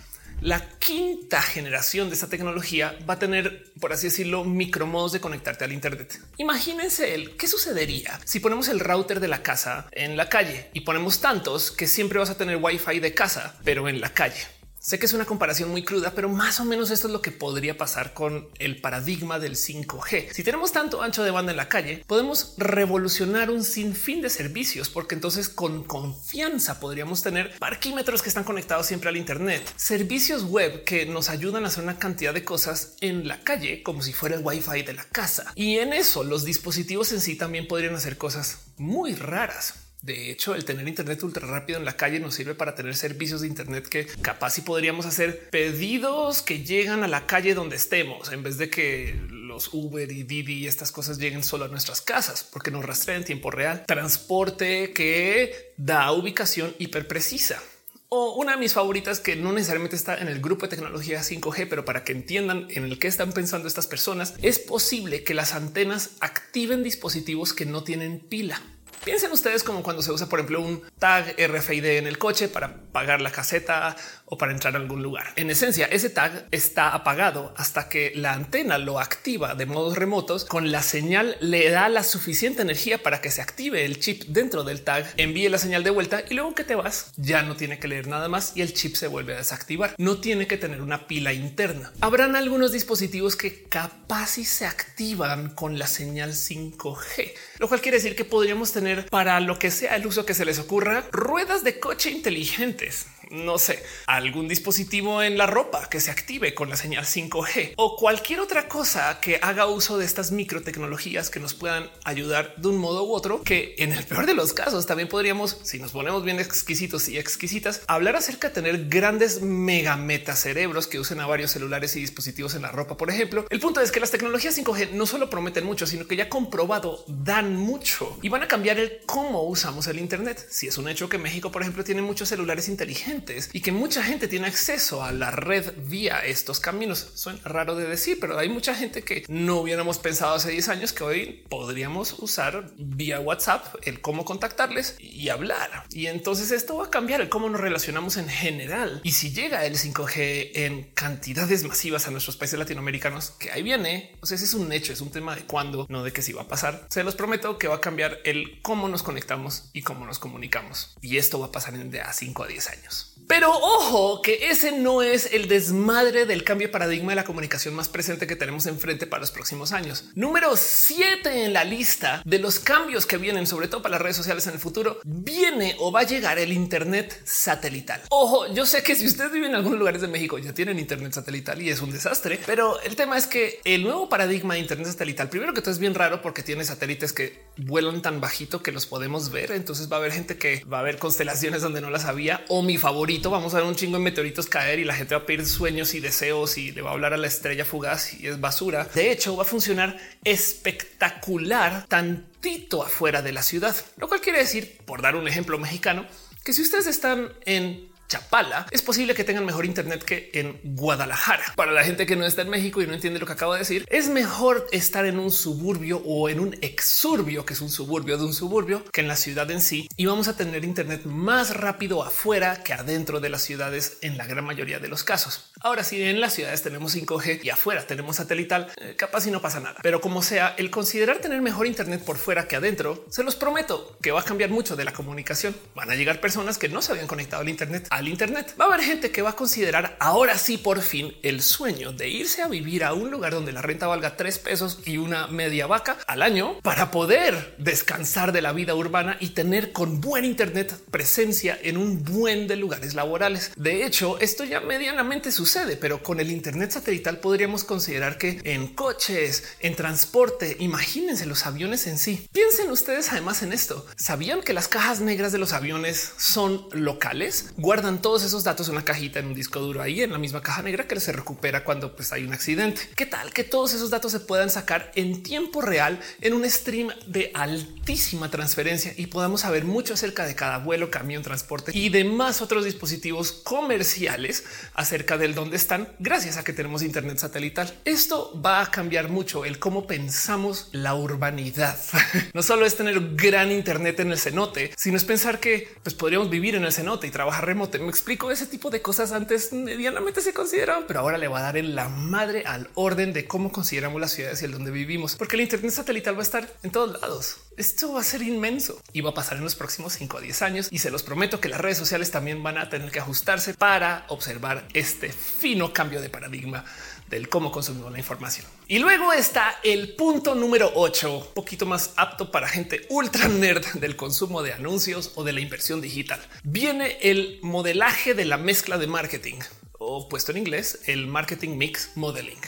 La 0.43 0.59
quinta 0.77 1.41
generación 1.41 2.09
de 2.09 2.15
esta 2.15 2.27
tecnología 2.27 2.97
va 3.09 3.13
a 3.13 3.19
tener, 3.19 3.71
por 3.79 3.93
así 3.93 4.07
decirlo, 4.07 4.43
micromodos 4.43 5.13
de 5.13 5.21
conectarte 5.21 5.63
al 5.63 5.71
Internet. 5.71 6.19
Imagínense 6.35 7.15
el 7.15 7.37
qué 7.37 7.47
sucedería 7.47 8.19
si 8.25 8.41
ponemos 8.41 8.67
el 8.67 8.81
router 8.81 9.21
de 9.21 9.29
la 9.29 9.41
casa 9.41 9.87
en 9.93 10.17
la 10.17 10.27
calle 10.27 10.69
y 10.73 10.81
ponemos 10.81 11.21
tantos 11.21 11.71
que 11.71 11.87
siempre 11.87 12.19
vas 12.19 12.29
a 12.29 12.35
tener 12.35 12.57
wifi 12.57 12.99
de 12.99 13.13
casa, 13.13 13.57
pero 13.63 13.87
en 13.87 14.01
la 14.01 14.13
calle. 14.13 14.45
Sé 14.85 14.99
que 14.99 15.05
es 15.05 15.13
una 15.13 15.23
comparación 15.23 15.69
muy 15.69 15.85
cruda, 15.85 16.11
pero 16.13 16.27
más 16.27 16.59
o 16.59 16.65
menos 16.65 16.91
esto 16.91 17.07
es 17.07 17.13
lo 17.13 17.21
que 17.21 17.31
podría 17.31 17.77
pasar 17.77 18.13
con 18.13 18.49
el 18.59 18.81
paradigma 18.81 19.39
del 19.39 19.55
5G. 19.55 20.33
Si 20.33 20.43
tenemos 20.43 20.73
tanto 20.73 21.01
ancho 21.01 21.23
de 21.23 21.31
banda 21.31 21.53
en 21.53 21.57
la 21.57 21.69
calle, 21.69 22.03
podemos 22.05 22.53
revolucionar 22.57 23.49
un 23.49 23.63
sinfín 23.63 24.21
de 24.21 24.29
servicios, 24.29 24.89
porque 24.89 25.15
entonces 25.15 25.47
con 25.47 25.85
confianza 25.85 26.81
podríamos 26.81 27.23
tener 27.23 27.57
parquímetros 27.59 28.21
que 28.21 28.27
están 28.27 28.43
conectados 28.43 28.85
siempre 28.85 29.07
al 29.07 29.15
Internet, 29.15 29.63
servicios 29.77 30.43
web 30.43 30.83
que 30.83 31.05
nos 31.05 31.29
ayudan 31.29 31.63
a 31.63 31.67
hacer 31.67 31.85
una 31.85 31.97
cantidad 31.97 32.33
de 32.33 32.43
cosas 32.43 32.95
en 32.99 33.25
la 33.25 33.39
calle, 33.39 33.83
como 33.83 34.01
si 34.01 34.11
fuera 34.11 34.35
el 34.35 34.43
Wi-Fi 34.43 34.81
de 34.81 34.95
la 34.95 35.05
casa. 35.05 35.53
Y 35.55 35.77
en 35.77 35.93
eso 35.93 36.25
los 36.25 36.43
dispositivos 36.43 37.13
en 37.13 37.21
sí 37.21 37.37
también 37.37 37.69
podrían 37.69 37.95
hacer 37.95 38.17
cosas 38.17 38.59
muy 38.75 39.15
raras. 39.15 39.75
De 40.03 40.31
hecho, 40.31 40.53
el 40.53 40.65
tener 40.65 40.85
Internet 40.85 41.23
ultra 41.23 41.47
rápido 41.47 41.79
en 41.79 41.85
la 41.85 41.95
calle 41.95 42.19
nos 42.19 42.35
sirve 42.35 42.55
para 42.55 42.75
tener 42.75 42.93
servicios 42.93 43.39
de 43.39 43.47
Internet 43.47 43.87
que 43.87 44.05
capaz 44.21 44.49
si 44.49 44.61
podríamos 44.61 45.05
hacer 45.05 45.49
pedidos 45.49 46.41
que 46.41 46.61
llegan 46.61 47.03
a 47.03 47.07
la 47.07 47.25
calle 47.25 47.53
donde 47.53 47.77
estemos 47.77 48.29
en 48.33 48.43
vez 48.43 48.57
de 48.57 48.69
que 48.69 49.17
los 49.29 49.73
Uber 49.73 50.11
y 50.11 50.23
Didi 50.23 50.55
y 50.55 50.67
estas 50.67 50.91
cosas 50.91 51.19
lleguen 51.19 51.41
solo 51.41 51.63
a 51.63 51.67
nuestras 51.69 52.01
casas 52.01 52.43
porque 52.43 52.69
nos 52.69 52.83
rastrean 52.83 53.19
en 53.19 53.25
tiempo 53.25 53.49
real. 53.49 53.85
Transporte 53.87 54.91
que 54.91 55.73
da 55.77 56.11
ubicación 56.11 56.75
hiper 56.79 57.07
precisa. 57.07 57.63
O 58.09 58.33
una 58.33 58.51
de 58.51 58.57
mis 58.57 58.73
favoritas 58.73 59.21
que 59.21 59.37
no 59.37 59.53
necesariamente 59.53 59.95
está 59.95 60.17
en 60.17 60.27
el 60.27 60.41
grupo 60.41 60.65
de 60.65 60.75
tecnología 60.75 61.21
5G, 61.21 61.67
pero 61.69 61.85
para 61.85 62.03
que 62.03 62.11
entiendan 62.11 62.67
en 62.71 62.83
el 62.83 62.99
que 62.99 63.07
están 63.07 63.31
pensando 63.31 63.69
estas 63.69 63.87
personas, 63.87 64.33
es 64.41 64.59
posible 64.59 65.23
que 65.23 65.33
las 65.33 65.53
antenas 65.53 66.11
activen 66.19 66.83
dispositivos 66.83 67.53
que 67.53 67.65
no 67.65 67.85
tienen 67.85 68.19
pila. 68.19 68.61
Piensen 69.03 69.33
ustedes 69.33 69.63
como 69.63 69.83
cuando 69.83 70.01
se 70.01 70.11
usa, 70.11 70.27
por 70.27 70.39
ejemplo, 70.39 70.61
un 70.61 70.81
tag 70.97 71.35
RFID 71.37 71.85
en 71.97 72.07
el 72.07 72.17
coche 72.17 72.47
para 72.47 72.73
pagar 72.93 73.19
la 73.19 73.31
caseta 73.31 73.97
o 74.33 74.37
para 74.37 74.51
entrar 74.51 74.75
a 74.75 74.79
algún 74.79 75.03
lugar. 75.03 75.31
En 75.35 75.51
esencia, 75.51 75.85
ese 75.85 76.09
tag 76.09 76.47
está 76.49 76.89
apagado 76.89 77.53
hasta 77.55 77.87
que 77.87 78.11
la 78.15 78.33
antena 78.33 78.79
lo 78.79 78.99
activa 78.99 79.53
de 79.53 79.67
modos 79.67 79.95
remotos 79.95 80.43
con 80.43 80.71
la 80.71 80.81
señal 80.81 81.37
le 81.39 81.69
da 81.69 81.87
la 81.87 82.03
suficiente 82.03 82.63
energía 82.63 83.03
para 83.03 83.21
que 83.21 83.29
se 83.29 83.43
active 83.43 83.85
el 83.85 83.99
chip 83.99 84.23
dentro 84.23 84.63
del 84.63 84.81
tag, 84.81 85.05
envíe 85.17 85.49
la 85.49 85.59
señal 85.59 85.83
de 85.83 85.91
vuelta 85.91 86.23
y 86.27 86.33
luego 86.33 86.55
que 86.55 86.63
te 86.63 86.73
vas 86.73 87.11
ya 87.15 87.43
no 87.43 87.55
tiene 87.55 87.77
que 87.77 87.87
leer 87.87 88.07
nada 88.07 88.27
más 88.27 88.53
y 88.55 88.63
el 88.63 88.73
chip 88.73 88.95
se 88.95 89.05
vuelve 89.05 89.35
a 89.35 89.37
desactivar. 89.37 89.93
No 89.99 90.17
tiene 90.17 90.47
que 90.47 90.57
tener 90.57 90.81
una 90.81 91.05
pila 91.05 91.31
interna. 91.31 91.91
Habrán 92.01 92.35
algunos 92.35 92.71
dispositivos 92.71 93.35
que 93.35 93.65
capaz 93.65 94.39
y 94.39 94.45
se 94.45 94.65
activan 94.65 95.49
con 95.49 95.77
la 95.77 95.85
señal 95.85 96.31
5G, 96.31 97.33
lo 97.59 97.67
cual 97.67 97.81
quiere 97.81 97.97
decir 97.97 98.15
que 98.15 98.25
podríamos 98.25 98.71
tener 98.71 99.05
para 99.11 99.39
lo 99.39 99.59
que 99.59 99.69
sea 99.69 99.95
el 99.95 100.07
uso 100.07 100.25
que 100.25 100.33
se 100.33 100.45
les 100.45 100.57
ocurra 100.57 101.05
ruedas 101.11 101.63
de 101.63 101.79
coche 101.79 102.09
inteligentes 102.09 103.05
no 103.33 103.57
sé, 103.57 103.83
algún 104.05 104.47
dispositivo 104.47 105.23
en 105.23 105.37
la 105.37 105.47
ropa 105.47 105.89
que 105.89 105.99
se 105.99 106.11
active 106.11 106.53
con 106.53 106.69
la 106.69 106.75
señal 106.75 107.05
5G 107.05 107.73
o 107.77 107.97
cualquier 107.97 108.39
otra 108.39 108.67
cosa 108.67 109.19
que 109.19 109.39
haga 109.41 109.67
uso 109.67 109.97
de 109.97 110.05
estas 110.05 110.31
microtecnologías 110.31 111.29
que 111.29 111.39
nos 111.39 111.53
puedan 111.53 111.89
ayudar 112.03 112.55
de 112.57 112.67
un 112.67 112.77
modo 112.77 113.03
u 113.03 113.13
otro, 113.13 113.41
que 113.43 113.75
en 113.79 113.91
el 113.91 114.05
peor 114.05 114.25
de 114.25 114.35
los 114.35 114.53
casos 114.53 114.85
también 114.85 115.09
podríamos, 115.09 115.57
si 115.63 115.79
nos 115.79 115.91
ponemos 115.91 116.23
bien 116.23 116.39
exquisitos 116.39 117.09
y 117.09 117.17
exquisitas, 117.17 117.81
hablar 117.87 118.15
acerca 118.15 118.49
de 118.49 118.53
tener 118.53 118.87
grandes 118.87 119.41
mega 119.41 119.97
metacerebros 119.97 120.87
que 120.87 120.99
usen 120.99 121.19
a 121.19 121.25
varios 121.25 121.51
celulares 121.51 121.95
y 121.95 122.01
dispositivos 122.01 122.53
en 122.55 122.61
la 122.61 122.71
ropa, 122.71 122.97
por 122.97 123.09
ejemplo. 123.09 123.45
El 123.49 123.59
punto 123.59 123.81
es 123.81 123.91
que 123.91 123.99
las 123.99 124.11
tecnologías 124.11 124.57
5G 124.57 124.91
no 124.91 125.05
solo 125.05 125.29
prometen 125.29 125.65
mucho, 125.65 125.87
sino 125.87 126.07
que 126.07 126.15
ya 126.15 126.29
comprobado 126.29 127.03
dan 127.07 127.55
mucho 127.55 128.17
y 128.21 128.29
van 128.29 128.43
a 128.43 128.47
cambiar 128.47 128.77
el 128.77 128.99
cómo 129.05 129.43
usamos 129.43 129.87
el 129.87 129.99
Internet. 129.99 130.45
Si 130.49 130.67
es 130.67 130.77
un 130.77 130.87
hecho 130.87 131.09
que 131.09 131.17
México, 131.17 131.51
por 131.51 131.61
ejemplo, 131.61 131.83
tiene 131.83 132.01
muchos 132.01 132.29
celulares 132.29 132.67
inteligentes, 132.67 133.22
y 133.53 133.61
que 133.61 133.71
mucha 133.71 134.03
gente 134.03 134.27
tiene 134.27 134.47
acceso 134.47 135.03
a 135.03 135.11
la 135.11 135.31
red 135.31 135.73
vía 135.85 136.19
estos 136.25 136.59
caminos. 136.59 137.11
Suena 137.15 137.39
raro 137.43 137.75
de 137.75 137.87
decir, 137.87 138.17
pero 138.19 138.37
hay 138.37 138.49
mucha 138.49 138.75
gente 138.75 139.03
que 139.03 139.23
no 139.27 139.57
hubiéramos 139.57 139.97
pensado 139.97 140.35
hace 140.35 140.51
10 140.51 140.69
años 140.69 140.93
que 140.93 141.03
hoy 141.03 141.43
podríamos 141.49 142.13
usar 142.19 142.71
vía 142.77 143.19
WhatsApp 143.19 143.75
el 143.83 144.01
cómo 144.01 144.25
contactarles 144.25 144.95
y 144.99 145.29
hablar. 145.29 145.85
Y 145.91 146.07
entonces 146.07 146.51
esto 146.51 146.77
va 146.77 146.85
a 146.85 146.89
cambiar 146.89 147.21
el 147.21 147.29
cómo 147.29 147.49
nos 147.49 147.61
relacionamos 147.61 148.17
en 148.17 148.27
general. 148.27 149.01
Y 149.03 149.11
si 149.11 149.31
llega 149.31 149.65
el 149.65 149.77
5G 149.77 150.51
en 150.55 150.83
cantidades 150.93 151.63
masivas 151.63 152.07
a 152.07 152.11
nuestros 152.11 152.37
países 152.37 152.59
latinoamericanos, 152.59 153.31
que 153.31 153.51
ahí 153.51 153.63
viene, 153.63 154.15
sea, 154.21 154.35
ese 154.35 154.45
es 154.45 154.53
un 154.53 154.71
hecho, 154.71 154.93
es 154.93 155.01
un 155.01 155.11
tema 155.11 155.35
de 155.35 155.43
cuándo, 155.43 155.85
no 155.89 156.03
de 156.03 156.11
que 156.11 156.21
si 156.21 156.33
va 156.33 156.43
a 156.43 156.47
pasar. 156.47 156.87
Se 156.89 157.03
los 157.03 157.15
prometo 157.15 157.57
que 157.57 157.67
va 157.67 157.75
a 157.75 157.81
cambiar 157.81 158.19
el 158.23 158.59
cómo 158.61 158.87
nos 158.87 159.03
conectamos 159.03 159.69
y 159.73 159.81
cómo 159.81 160.05
nos 160.05 160.19
comunicamos. 160.19 160.95
Y 161.01 161.17
esto 161.17 161.39
va 161.39 161.47
a 161.47 161.51
pasar 161.51 161.75
en 161.75 161.91
de 161.91 162.01
a 162.01 162.11
5 162.11 162.43
a 162.43 162.47
10 162.47 162.69
años. 162.69 163.12
Pero 163.33 163.49
ojo 163.49 164.21
que 164.21 164.51
ese 164.51 164.71
no 164.73 165.01
es 165.01 165.33
el 165.33 165.47
desmadre 165.47 166.27
del 166.27 166.43
cambio 166.43 166.67
de 166.67 166.71
paradigma 166.71 167.13
de 167.13 167.15
la 167.15 167.23
comunicación 167.23 167.73
más 167.73 167.89
presente 167.89 168.27
que 168.27 168.35
tenemos 168.35 168.67
enfrente 168.67 169.07
para 169.07 169.21
los 169.21 169.31
próximos 169.31 169.71
años. 169.71 170.11
Número 170.13 170.55
7 170.55 171.43
en 171.43 171.51
la 171.51 171.63
lista 171.63 172.21
de 172.25 172.37
los 172.37 172.59
cambios 172.59 173.07
que 173.07 173.17
vienen, 173.17 173.47
sobre 173.47 173.67
todo 173.67 173.81
para 173.81 173.93
las 173.93 174.03
redes 174.03 174.17
sociales 174.17 174.45
en 174.45 174.53
el 174.53 174.59
futuro, 174.59 174.99
viene 175.03 175.75
o 175.79 175.91
va 175.91 176.01
a 176.01 176.03
llegar 176.03 176.37
el 176.37 176.53
Internet 176.53 177.23
satelital. 177.25 178.03
Ojo, 178.11 178.53
yo 178.53 178.67
sé 178.67 178.83
que 178.83 178.95
si 178.95 179.07
ustedes 179.07 179.31
viven 179.31 179.49
en 179.49 179.55
algunos 179.55 179.79
lugares 179.79 180.01
de 180.01 180.09
México 180.09 180.37
ya 180.37 180.53
tienen 180.53 180.77
Internet 180.77 181.13
satelital 181.13 181.59
y 181.59 181.71
es 181.71 181.81
un 181.81 181.91
desastre, 181.91 182.39
pero 182.45 182.79
el 182.81 182.95
tema 182.95 183.17
es 183.17 183.25
que 183.25 183.59
el 183.63 183.81
nuevo 183.81 184.09
paradigma 184.09 184.53
de 184.53 184.59
Internet 184.59 184.89
satelital, 184.89 185.29
primero 185.29 185.55
que 185.55 185.61
todo 185.61 185.71
es 185.71 185.79
bien 185.79 185.95
raro 185.95 186.21
porque 186.21 186.43
tiene 186.43 186.65
satélites 186.65 187.13
que 187.13 187.41
vuelan 187.57 188.03
tan 188.03 188.21
bajito 188.21 188.61
que 188.61 188.71
los 188.71 188.85
podemos 188.85 189.31
ver. 189.31 189.53
Entonces 189.53 189.91
va 189.91 189.95
a 189.95 189.99
haber 190.01 190.11
gente 190.11 190.37
que 190.37 190.63
va 190.71 190.81
a 190.81 190.83
ver 190.83 190.99
constelaciones 190.99 191.63
donde 191.63 191.81
no 191.81 191.89
las 191.89 192.05
había 192.05 192.45
o 192.47 192.61
mi 192.61 192.77
favorito 192.77 193.22
vamos 193.29 193.53
a 193.53 193.57
ver 193.57 193.65
un 193.65 193.75
chingo 193.75 193.97
de 193.97 194.03
meteoritos 194.03 194.47
caer 194.47 194.79
y 194.79 194.83
la 194.83 194.95
gente 194.95 195.15
va 195.15 195.21
a 195.21 195.25
pedir 195.25 195.45
sueños 195.45 195.93
y 195.93 195.99
deseos 195.99 196.57
y 196.57 196.71
le 196.71 196.81
va 196.81 196.89
a 196.89 196.93
hablar 196.93 197.13
a 197.13 197.17
la 197.17 197.27
estrella 197.27 197.65
fugaz 197.65 198.13
y 198.13 198.27
es 198.27 198.39
basura. 198.39 198.85
De 198.93 199.11
hecho, 199.11 199.35
va 199.35 199.43
a 199.43 199.45
funcionar 199.45 199.97
espectacular 200.23 201.85
tantito 201.87 202.83
afuera 202.83 203.21
de 203.21 203.31
la 203.31 203.43
ciudad, 203.43 203.75
lo 203.97 204.07
cual 204.07 204.21
quiere 204.21 204.39
decir, 204.39 204.77
por 204.85 205.01
dar 205.01 205.15
un 205.15 205.27
ejemplo 205.27 205.59
mexicano, 205.59 206.05
que 206.43 206.53
si 206.53 206.61
ustedes 206.61 206.87
están 206.87 207.31
en 207.45 207.92
Chapala, 208.13 208.67
es 208.69 208.83
posible 208.83 209.15
que 209.15 209.23
tengan 209.23 209.43
mejor 209.43 209.65
Internet 209.65 210.03
que 210.03 210.29
en 210.35 210.59
Guadalajara. 210.63 211.53
Para 211.55 211.71
la 211.71 211.83
gente 211.83 212.05
que 212.05 212.15
no 212.15 212.27
está 212.27 212.43
en 212.43 212.49
México 212.49 212.79
y 212.79 212.85
no 212.85 212.93
entiende 212.93 213.19
lo 213.19 213.25
que 213.25 213.31
acabo 213.31 213.53
de 213.53 213.59
decir, 213.59 213.87
es 213.89 214.07
mejor 214.07 214.67
estar 214.71 215.07
en 215.07 215.17
un 215.17 215.31
suburbio 215.31 215.97
o 216.05 216.29
en 216.29 216.39
un 216.39 216.55
exurbio, 216.61 217.43
que 217.43 217.53
es 217.53 217.61
un 217.61 217.71
suburbio 217.71 218.19
de 218.19 218.25
un 218.25 218.33
suburbio, 218.35 218.85
que 218.91 219.01
en 219.01 219.07
la 219.07 219.15
ciudad 219.15 219.49
en 219.49 219.61
sí. 219.61 219.89
Y 219.97 220.05
vamos 220.05 220.27
a 220.27 220.37
tener 220.37 220.63
Internet 220.63 221.05
más 221.05 221.57
rápido 221.57 222.03
afuera 222.03 222.61
que 222.61 222.73
adentro 222.73 223.19
de 223.19 223.29
las 223.29 223.41
ciudades 223.41 223.97
en 224.01 224.15
la 224.15 224.27
gran 224.27 224.45
mayoría 224.45 224.77
de 224.77 224.89
los 224.89 225.03
casos. 225.03 225.51
Ahora, 225.59 225.83
si 225.83 225.99
en 226.03 226.21
las 226.21 226.33
ciudades 226.33 226.61
tenemos 226.61 226.95
5G 226.95 227.39
y 227.43 227.49
afuera 227.49 227.87
tenemos 227.87 228.17
satelital, 228.17 228.71
eh, 228.77 228.95
capaz 228.95 229.25
y 229.25 229.31
no 229.31 229.41
pasa 229.41 229.59
nada. 229.59 229.79
Pero 229.81 230.01
como 230.01 230.21
sea, 230.21 230.53
el 230.59 230.69
considerar 230.69 231.17
tener 231.17 231.41
mejor 231.41 231.65
Internet 231.65 232.03
por 232.05 232.17
fuera 232.17 232.47
que 232.47 232.57
adentro, 232.57 233.07
se 233.09 233.23
los 233.23 233.35
prometo 233.35 233.97
que 234.03 234.11
va 234.11 234.19
a 234.19 234.23
cambiar 234.23 234.51
mucho 234.51 234.75
de 234.75 234.85
la 234.85 234.93
comunicación. 234.93 235.55
Van 235.73 235.89
a 235.89 235.95
llegar 235.95 236.21
personas 236.21 236.59
que 236.59 236.69
no 236.69 236.83
se 236.83 236.91
habían 236.91 237.07
conectado 237.07 237.41
al 237.41 237.49
Internet 237.49 237.87
Internet. 238.07 238.55
Va 238.59 238.65
a 238.65 238.67
haber 238.69 238.81
gente 238.81 239.11
que 239.11 239.21
va 239.21 239.31
a 239.31 239.35
considerar 239.35 239.97
ahora 239.99 240.37
sí 240.37 240.57
por 240.57 240.81
fin 240.81 241.15
el 241.23 241.41
sueño 241.41 241.91
de 241.91 242.09
irse 242.09 242.41
a 242.41 242.47
vivir 242.47 242.83
a 242.83 242.93
un 242.93 243.11
lugar 243.11 243.33
donde 243.33 243.51
la 243.51 243.61
renta 243.61 243.87
valga 243.87 244.17
tres 244.17 244.39
pesos 244.39 244.79
y 244.85 244.97
una 244.97 245.27
media 245.27 245.67
vaca 245.67 245.97
al 246.07 246.21
año 246.21 246.59
para 246.61 246.91
poder 246.91 247.55
descansar 247.57 248.31
de 248.31 248.41
la 248.41 248.53
vida 248.53 248.75
urbana 248.75 249.17
y 249.19 249.29
tener 249.29 249.71
con 249.71 250.01
buen 250.01 250.25
Internet 250.25 250.73
presencia 250.91 251.57
en 251.61 251.77
un 251.77 252.03
buen 252.03 252.47
de 252.47 252.55
lugares 252.55 252.93
laborales. 252.93 253.51
De 253.55 253.85
hecho, 253.85 254.19
esto 254.19 254.43
ya 254.43 254.59
medianamente 254.61 255.31
sucede, 255.31 255.77
pero 255.77 256.01
con 256.01 256.19
el 256.19 256.31
Internet 256.31 256.71
satelital 256.71 257.19
podríamos 257.19 257.63
considerar 257.63 258.17
que 258.17 258.39
en 258.43 258.67
coches, 258.67 259.43
en 259.59 259.75
transporte, 259.75 260.55
imagínense 260.59 261.25
los 261.25 261.45
aviones 261.45 261.87
en 261.87 261.97
sí. 261.97 262.27
Piensen 262.31 262.71
ustedes 262.71 263.11
además 263.11 263.43
en 263.43 263.53
esto. 263.53 263.85
¿Sabían 263.95 264.41
que 264.41 264.53
las 264.53 264.67
cajas 264.67 265.01
negras 265.01 265.31
de 265.31 265.37
los 265.37 265.53
aviones 265.53 266.13
son 266.17 266.67
locales? 266.71 267.53
Guardan 267.57 267.82
todos 267.83 268.23
esos 268.23 268.45
datos 268.45 268.69
en 268.69 268.75
una 268.75 268.85
cajita 268.85 269.19
en 269.19 269.27
un 269.27 269.33
disco 269.33 269.59
duro 269.59 269.81
ahí 269.81 270.01
en 270.01 270.11
la 270.11 270.17
misma 270.17 270.41
caja 270.41 270.61
negra 270.61 270.87
que 270.87 270.99
se 270.99 271.11
recupera 271.11 271.65
cuando 271.65 271.95
pues, 271.95 272.13
hay 272.13 272.23
un 272.23 272.33
accidente. 272.33 272.81
¿Qué 272.95 273.05
tal 273.05 273.33
que 273.33 273.43
todos 273.43 273.73
esos 273.73 273.89
datos 273.89 274.13
se 274.13 274.21
puedan 274.21 274.49
sacar 274.49 274.91
en 274.95 275.21
tiempo 275.21 275.61
real 275.61 275.99
en 276.21 276.33
un 276.33 276.49
stream 276.49 276.89
de 277.07 277.31
altísima 277.33 278.31
transferencia 278.31 278.93
y 278.95 279.07
podamos 279.07 279.41
saber 279.41 279.65
mucho 279.65 279.95
acerca 279.95 280.25
de 280.25 280.33
cada 280.33 280.59
vuelo, 280.59 280.89
camión, 280.89 281.23
transporte 281.23 281.71
y 281.75 281.89
demás 281.89 282.41
otros 282.41 282.63
dispositivos 282.63 283.33
comerciales 283.33 284.45
acerca 284.73 285.17
del 285.17 285.35
dónde 285.35 285.57
están 285.57 285.89
gracias 285.99 286.37
a 286.37 286.45
que 286.45 286.53
tenemos 286.53 286.83
internet 286.83 287.17
satelital? 287.17 287.73
Esto 287.83 288.41
va 288.41 288.61
a 288.61 288.71
cambiar 288.71 289.09
mucho 289.09 289.43
el 289.43 289.59
cómo 289.59 289.87
pensamos 289.87 290.69
la 290.71 290.95
urbanidad. 290.95 291.77
no 292.33 292.43
solo 292.43 292.65
es 292.65 292.77
tener 292.77 293.15
gran 293.15 293.51
internet 293.51 293.99
en 293.99 294.11
el 294.11 294.19
cenote, 294.19 294.71
sino 294.77 294.95
es 294.95 295.03
pensar 295.03 295.41
que 295.41 295.75
pues, 295.83 295.95
podríamos 295.95 296.29
vivir 296.29 296.55
en 296.55 296.63
el 296.63 296.71
cenote 296.71 297.07
y 297.07 297.11
trabajar 297.11 297.45
remoto 297.45 297.72
me 297.79 297.89
explico 297.89 298.31
ese 298.31 298.45
tipo 298.45 298.69
de 298.69 298.81
cosas 298.81 299.11
antes 299.11 299.53
medianamente 299.53 300.21
se 300.21 300.33
consideraban, 300.33 300.85
pero 300.87 300.99
ahora 300.99 301.17
le 301.17 301.27
va 301.27 301.39
a 301.39 301.43
dar 301.43 301.57
en 301.57 301.75
la 301.75 301.89
madre 301.89 302.43
al 302.45 302.69
orden 302.75 303.13
de 303.13 303.25
cómo 303.27 303.51
consideramos 303.51 303.99
las 303.99 304.11
ciudades 304.11 304.41
y 304.41 304.45
el 304.45 304.51
donde 304.51 304.71
vivimos, 304.71 305.15
porque 305.15 305.35
el 305.35 305.41
Internet 305.41 305.71
satelital 305.71 306.15
va 306.15 306.19
a 306.19 306.23
estar 306.23 306.53
en 306.63 306.71
todos 306.71 306.99
lados. 307.01 307.37
Esto 307.57 307.93
va 307.93 308.01
a 308.01 308.03
ser 308.03 308.21
inmenso 308.23 308.81
y 308.93 309.01
va 309.01 309.11
a 309.11 309.13
pasar 309.13 309.37
en 309.37 309.43
los 309.43 309.55
próximos 309.55 309.93
5 309.93 310.17
a 310.17 310.21
10 310.21 310.41
años 310.41 310.67
y 310.71 310.79
se 310.79 310.89
los 310.89 311.03
prometo 311.03 311.39
que 311.39 311.49
las 311.49 311.61
redes 311.61 311.77
sociales 311.77 312.09
también 312.09 312.41
van 312.41 312.57
a 312.57 312.69
tener 312.69 312.91
que 312.91 312.99
ajustarse 312.99 313.53
para 313.53 314.05
observar 314.09 314.67
este 314.73 315.11
fino 315.11 315.71
cambio 315.71 316.01
de 316.01 316.09
paradigma 316.09 316.65
del 317.09 317.29
cómo 317.29 317.51
consumimos 317.51 317.91
la 317.91 317.99
información. 317.99 318.45
Y 318.67 318.79
luego 318.79 319.13
está 319.13 319.59
el 319.63 319.95
punto 319.95 320.35
número 320.35 320.71
8, 320.75 321.31
poquito 321.35 321.65
más 321.65 321.93
apto 321.95 322.31
para 322.31 322.47
gente 322.47 322.85
ultra 322.89 323.27
nerd 323.27 323.65
del 323.73 323.95
consumo 323.95 324.41
de 324.41 324.53
anuncios 324.53 325.11
o 325.15 325.23
de 325.23 325.33
la 325.33 325.41
inversión 325.41 325.81
digital. 325.81 326.19
Viene 326.43 326.97
el 327.01 327.39
modelaje 327.41 328.13
de 328.13 328.25
la 328.25 328.37
mezcla 328.37 328.77
de 328.77 328.87
marketing 328.87 329.39
o 329.79 330.07
puesto 330.07 330.31
en 330.31 330.37
inglés, 330.37 330.79
el 330.85 331.07
marketing 331.07 331.57
mix 331.57 331.91
modeling. 331.95 332.39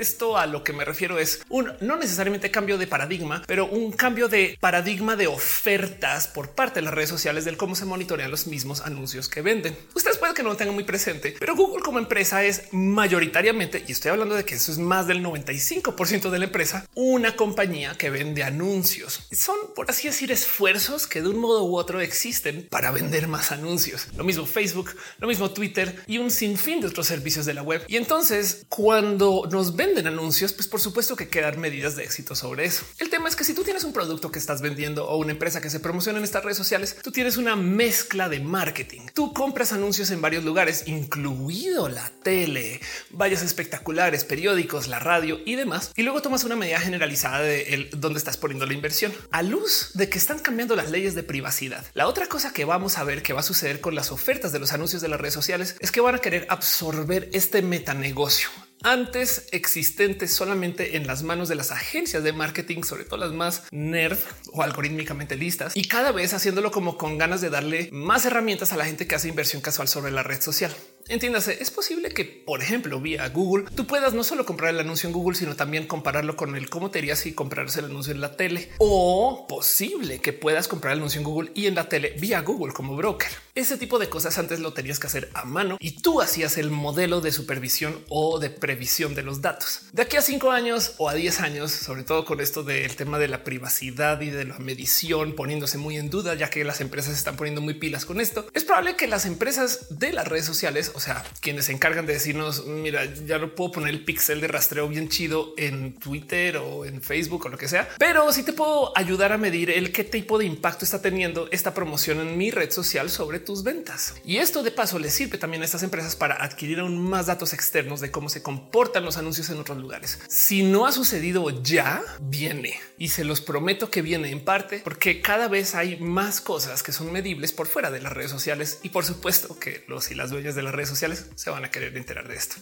Esto 0.00 0.36
a 0.36 0.46
lo 0.46 0.64
que 0.64 0.72
me 0.72 0.84
refiero 0.84 1.18
es 1.18 1.42
un 1.48 1.72
no 1.80 1.96
necesariamente 1.96 2.50
cambio 2.50 2.78
de 2.78 2.86
paradigma, 2.86 3.42
pero 3.46 3.66
un 3.66 3.92
cambio 3.92 4.28
de 4.28 4.58
paradigma 4.60 5.16
de 5.16 5.26
ofertas 5.26 6.28
por 6.28 6.50
parte 6.50 6.80
de 6.80 6.86
las 6.86 6.94
redes 6.94 7.10
sociales 7.10 7.44
del 7.44 7.56
cómo 7.56 7.74
se 7.74 7.84
monitorean 7.84 8.30
los 8.30 8.46
mismos 8.46 8.80
anuncios 8.80 9.28
que 9.28 9.42
venden. 9.42 9.76
Ustedes 9.94 10.18
pueden 10.18 10.34
que 10.34 10.42
no 10.42 10.50
lo 10.50 10.56
tengan 10.56 10.74
muy 10.74 10.84
presente, 10.84 11.34
pero 11.38 11.54
Google 11.54 11.82
como 11.82 11.98
empresa 11.98 12.44
es 12.44 12.72
mayoritariamente, 12.72 13.84
y 13.86 13.92
estoy 13.92 14.10
hablando 14.10 14.34
de 14.34 14.44
que 14.44 14.54
eso 14.54 14.72
es 14.72 14.78
más 14.78 15.06
del 15.06 15.22
95% 15.24 16.30
de 16.30 16.38
la 16.38 16.44
empresa, 16.46 16.86
una 16.94 17.36
compañía 17.36 17.96
que 17.96 18.10
vende 18.10 18.42
anuncios. 18.42 19.20
Son, 19.32 19.56
por 19.74 19.90
así 19.90 20.08
decir, 20.08 20.32
esfuerzos 20.32 21.06
que 21.06 21.22
de 21.22 21.28
un 21.28 21.38
modo 21.38 21.64
u 21.64 21.76
otro 21.76 22.00
existen 22.00 22.66
para 22.70 22.90
vender 22.90 23.28
más 23.28 23.52
anuncios. 23.52 24.08
Lo 24.16 24.24
mismo 24.24 24.46
Facebook, 24.46 24.90
lo 25.18 25.28
mismo 25.28 25.50
Twitter 25.50 26.02
y 26.06 26.18
un 26.18 26.30
sinfín 26.30 26.80
de 26.80 26.88
otros 26.88 27.06
servicios 27.06 27.46
de 27.46 27.54
la 27.54 27.62
web. 27.62 27.84
Y 27.88 27.96
entonces, 27.96 28.66
cuando 28.68 29.48
nos 29.50 29.76
ven 29.76 29.83
venden 29.86 30.06
anuncios, 30.06 30.54
pues 30.54 30.66
por 30.66 30.80
supuesto 30.80 31.14
que 31.14 31.28
quedan 31.28 31.60
medidas 31.60 31.94
de 31.94 32.04
éxito 32.04 32.34
sobre 32.34 32.64
eso. 32.64 32.86
El 32.98 33.10
tema 33.10 33.28
es 33.28 33.36
que 33.36 33.44
si 33.44 33.52
tú 33.52 33.64
tienes 33.64 33.84
un 33.84 33.92
producto 33.92 34.30
que 34.30 34.38
estás 34.38 34.62
vendiendo 34.62 35.06
o 35.06 35.18
una 35.18 35.32
empresa 35.32 35.60
que 35.60 35.68
se 35.68 35.78
promociona 35.78 36.18
en 36.18 36.24
estas 36.24 36.42
redes 36.42 36.56
sociales, 36.56 36.96
tú 37.02 37.12
tienes 37.12 37.36
una 37.36 37.54
mezcla 37.54 38.30
de 38.30 38.40
marketing. 38.40 39.02
Tú 39.12 39.34
compras 39.34 39.72
anuncios 39.72 40.10
en 40.10 40.22
varios 40.22 40.42
lugares, 40.42 40.84
incluido 40.86 41.90
la 41.90 42.10
tele, 42.22 42.80
vallas 43.10 43.42
espectaculares, 43.42 44.24
periódicos, 44.24 44.88
la 44.88 45.00
radio 45.00 45.40
y 45.44 45.56
demás. 45.56 45.92
Y 45.96 46.02
luego 46.02 46.22
tomas 46.22 46.44
una 46.44 46.56
medida 46.56 46.80
generalizada 46.80 47.40
de 47.40 47.90
dónde 47.92 48.18
estás 48.18 48.38
poniendo 48.38 48.64
la 48.64 48.72
inversión 48.72 49.12
a 49.32 49.42
luz 49.42 49.90
de 49.92 50.08
que 50.08 50.16
están 50.16 50.38
cambiando 50.38 50.76
las 50.76 50.90
leyes 50.90 51.14
de 51.14 51.24
privacidad. 51.24 51.84
La 51.92 52.08
otra 52.08 52.26
cosa 52.26 52.54
que 52.54 52.64
vamos 52.64 52.96
a 52.96 53.04
ver 53.04 53.22
que 53.22 53.34
va 53.34 53.40
a 53.40 53.44
suceder 53.44 53.82
con 53.82 53.94
las 53.94 54.12
ofertas 54.12 54.50
de 54.52 54.60
los 54.60 54.72
anuncios 54.72 55.02
de 55.02 55.08
las 55.08 55.20
redes 55.20 55.34
sociales 55.34 55.76
es 55.80 55.92
que 55.92 56.00
van 56.00 56.14
a 56.14 56.20
querer 56.20 56.46
absorber 56.48 57.28
este 57.34 57.60
metanegocio 57.60 58.48
antes 58.84 59.48
existentes 59.50 60.32
solamente 60.32 60.96
en 60.96 61.06
las 61.06 61.22
manos 61.22 61.48
de 61.48 61.56
las 61.56 61.72
agencias 61.72 62.22
de 62.22 62.32
marketing, 62.32 62.82
sobre 62.82 63.04
todo 63.04 63.16
las 63.16 63.32
más 63.32 63.64
nerd 63.72 64.18
o 64.52 64.62
algorítmicamente 64.62 65.36
listas, 65.36 65.76
y 65.76 65.88
cada 65.88 66.12
vez 66.12 66.34
haciéndolo 66.34 66.70
como 66.70 66.96
con 66.96 67.18
ganas 67.18 67.40
de 67.40 67.50
darle 67.50 67.88
más 67.92 68.26
herramientas 68.26 68.72
a 68.72 68.76
la 68.76 68.84
gente 68.84 69.06
que 69.06 69.14
hace 69.14 69.28
inversión 69.28 69.62
casual 69.62 69.88
sobre 69.88 70.12
la 70.12 70.22
red 70.22 70.40
social. 70.40 70.72
Entiéndase, 71.08 71.58
es 71.60 71.70
posible 71.70 72.08
que, 72.08 72.24
por 72.24 72.62
ejemplo, 72.62 72.98
vía 72.98 73.28
Google, 73.28 73.66
tú 73.74 73.86
puedas 73.86 74.14
no 74.14 74.24
solo 74.24 74.46
comprar 74.46 74.70
el 74.70 74.80
anuncio 74.80 75.06
en 75.06 75.12
Google, 75.12 75.36
sino 75.36 75.54
también 75.54 75.86
compararlo 75.86 76.34
con 76.34 76.56
el 76.56 76.70
cómo 76.70 76.90
te 76.90 76.98
harías 77.00 77.18
si 77.18 77.34
comprarse 77.34 77.80
el 77.80 77.86
anuncio 77.86 78.14
en 78.14 78.22
la 78.22 78.36
tele 78.36 78.70
o 78.78 79.46
posible 79.46 80.20
que 80.20 80.32
puedas 80.32 80.66
comprar 80.66 80.94
el 80.94 81.00
anuncio 81.00 81.18
en 81.18 81.24
Google 81.24 81.52
y 81.54 81.66
en 81.66 81.74
la 81.74 81.90
tele 81.90 82.14
vía 82.18 82.40
Google 82.40 82.72
como 82.72 82.96
broker. 82.96 83.28
Ese 83.54 83.76
tipo 83.76 83.98
de 83.98 84.08
cosas 84.08 84.38
antes 84.38 84.60
lo 84.60 84.72
tenías 84.72 84.98
que 84.98 85.06
hacer 85.06 85.30
a 85.34 85.44
mano 85.44 85.76
y 85.78 86.00
tú 86.00 86.22
hacías 86.22 86.56
el 86.56 86.70
modelo 86.70 87.20
de 87.20 87.32
supervisión 87.32 88.02
o 88.08 88.38
de 88.38 88.50
previsión 88.50 89.14
de 89.14 89.22
los 89.22 89.42
datos. 89.42 89.82
De 89.92 90.02
aquí 90.02 90.16
a 90.16 90.22
cinco 90.22 90.50
años 90.52 90.94
o 90.96 91.08
a 91.08 91.14
diez 91.14 91.40
años, 91.40 91.70
sobre 91.70 92.04
todo 92.04 92.24
con 92.24 92.40
esto 92.40 92.62
del 92.64 92.96
tema 92.96 93.18
de 93.18 93.28
la 93.28 93.44
privacidad 93.44 94.20
y 94.22 94.30
de 94.30 94.46
la 94.46 94.58
medición 94.58 95.34
poniéndose 95.34 95.76
muy 95.76 95.98
en 95.98 96.08
duda, 96.08 96.34
ya 96.34 96.48
que 96.48 96.64
las 96.64 96.80
empresas 96.80 97.14
están 97.14 97.36
poniendo 97.36 97.60
muy 97.60 97.74
pilas 97.74 98.06
con 98.06 98.20
esto, 98.20 98.46
es 98.54 98.64
probable 98.64 98.96
que 98.96 99.06
las 99.06 99.26
empresas 99.26 99.86
de 99.90 100.12
las 100.12 100.26
redes 100.26 100.46
sociales 100.46 100.92
o 100.94 101.00
sea, 101.00 101.24
quienes 101.40 101.66
se 101.66 101.72
encargan 101.72 102.06
de 102.06 102.14
decirnos, 102.14 102.66
mira, 102.66 103.04
ya 103.04 103.38
no 103.38 103.54
puedo 103.54 103.72
poner 103.72 103.90
el 103.90 104.04
pixel 104.04 104.40
de 104.40 104.48
rastreo 104.48 104.88
bien 104.88 105.08
chido 105.08 105.54
en 105.56 105.94
Twitter 105.94 106.56
o 106.58 106.84
en 106.84 107.02
Facebook 107.02 107.46
o 107.46 107.48
lo 107.48 107.58
que 107.58 107.68
sea, 107.68 107.88
pero 107.98 108.32
sí 108.32 108.42
te 108.42 108.52
puedo 108.52 108.96
ayudar 108.96 109.32
a 109.32 109.38
medir 109.38 109.70
el 109.70 109.92
qué 109.92 110.04
tipo 110.04 110.38
de 110.38 110.44
impacto 110.44 110.84
está 110.84 111.02
teniendo 111.02 111.48
esta 111.50 111.74
promoción 111.74 112.20
en 112.20 112.36
mi 112.38 112.50
red 112.50 112.70
social 112.70 113.10
sobre 113.10 113.40
tus 113.40 113.62
ventas. 113.62 114.14
Y 114.24 114.38
esto 114.38 114.62
de 114.62 114.70
paso 114.70 114.98
le 114.98 115.10
sirve 115.10 115.38
también 115.38 115.62
a 115.62 115.64
estas 115.64 115.82
empresas 115.82 116.16
para 116.16 116.42
adquirir 116.42 116.80
aún 116.80 116.98
más 116.98 117.26
datos 117.26 117.52
externos 117.52 118.00
de 118.00 118.10
cómo 118.10 118.28
se 118.28 118.42
comportan 118.42 119.04
los 119.04 119.16
anuncios 119.16 119.50
en 119.50 119.58
otros 119.58 119.78
lugares. 119.78 120.20
Si 120.28 120.62
no 120.62 120.86
ha 120.86 120.92
sucedido 120.92 121.50
ya, 121.62 122.02
viene 122.20 122.78
y 122.98 123.08
se 123.08 123.24
los 123.24 123.40
prometo 123.40 123.90
que 123.90 124.02
viene 124.02 124.30
en 124.30 124.44
parte 124.44 124.80
porque 124.84 125.20
cada 125.20 125.48
vez 125.48 125.74
hay 125.74 125.96
más 125.98 126.40
cosas 126.40 126.82
que 126.82 126.92
son 126.92 127.12
medibles 127.12 127.52
por 127.52 127.66
fuera 127.66 127.90
de 127.90 128.00
las 128.00 128.12
redes 128.12 128.30
sociales 128.30 128.78
y 128.82 128.90
por 128.90 129.04
supuesto 129.04 129.58
que 129.58 129.84
los 129.88 130.10
y 130.10 130.14
las 130.14 130.30
dueñas 130.30 130.54
de 130.54 130.62
las 130.62 130.74
redes 130.74 130.83
sociales 130.88 131.30
se 131.34 131.50
van 131.50 131.64
a 131.64 131.70
querer 131.70 131.96
enterar 131.96 132.28
de 132.28 132.36
esto. 132.36 132.56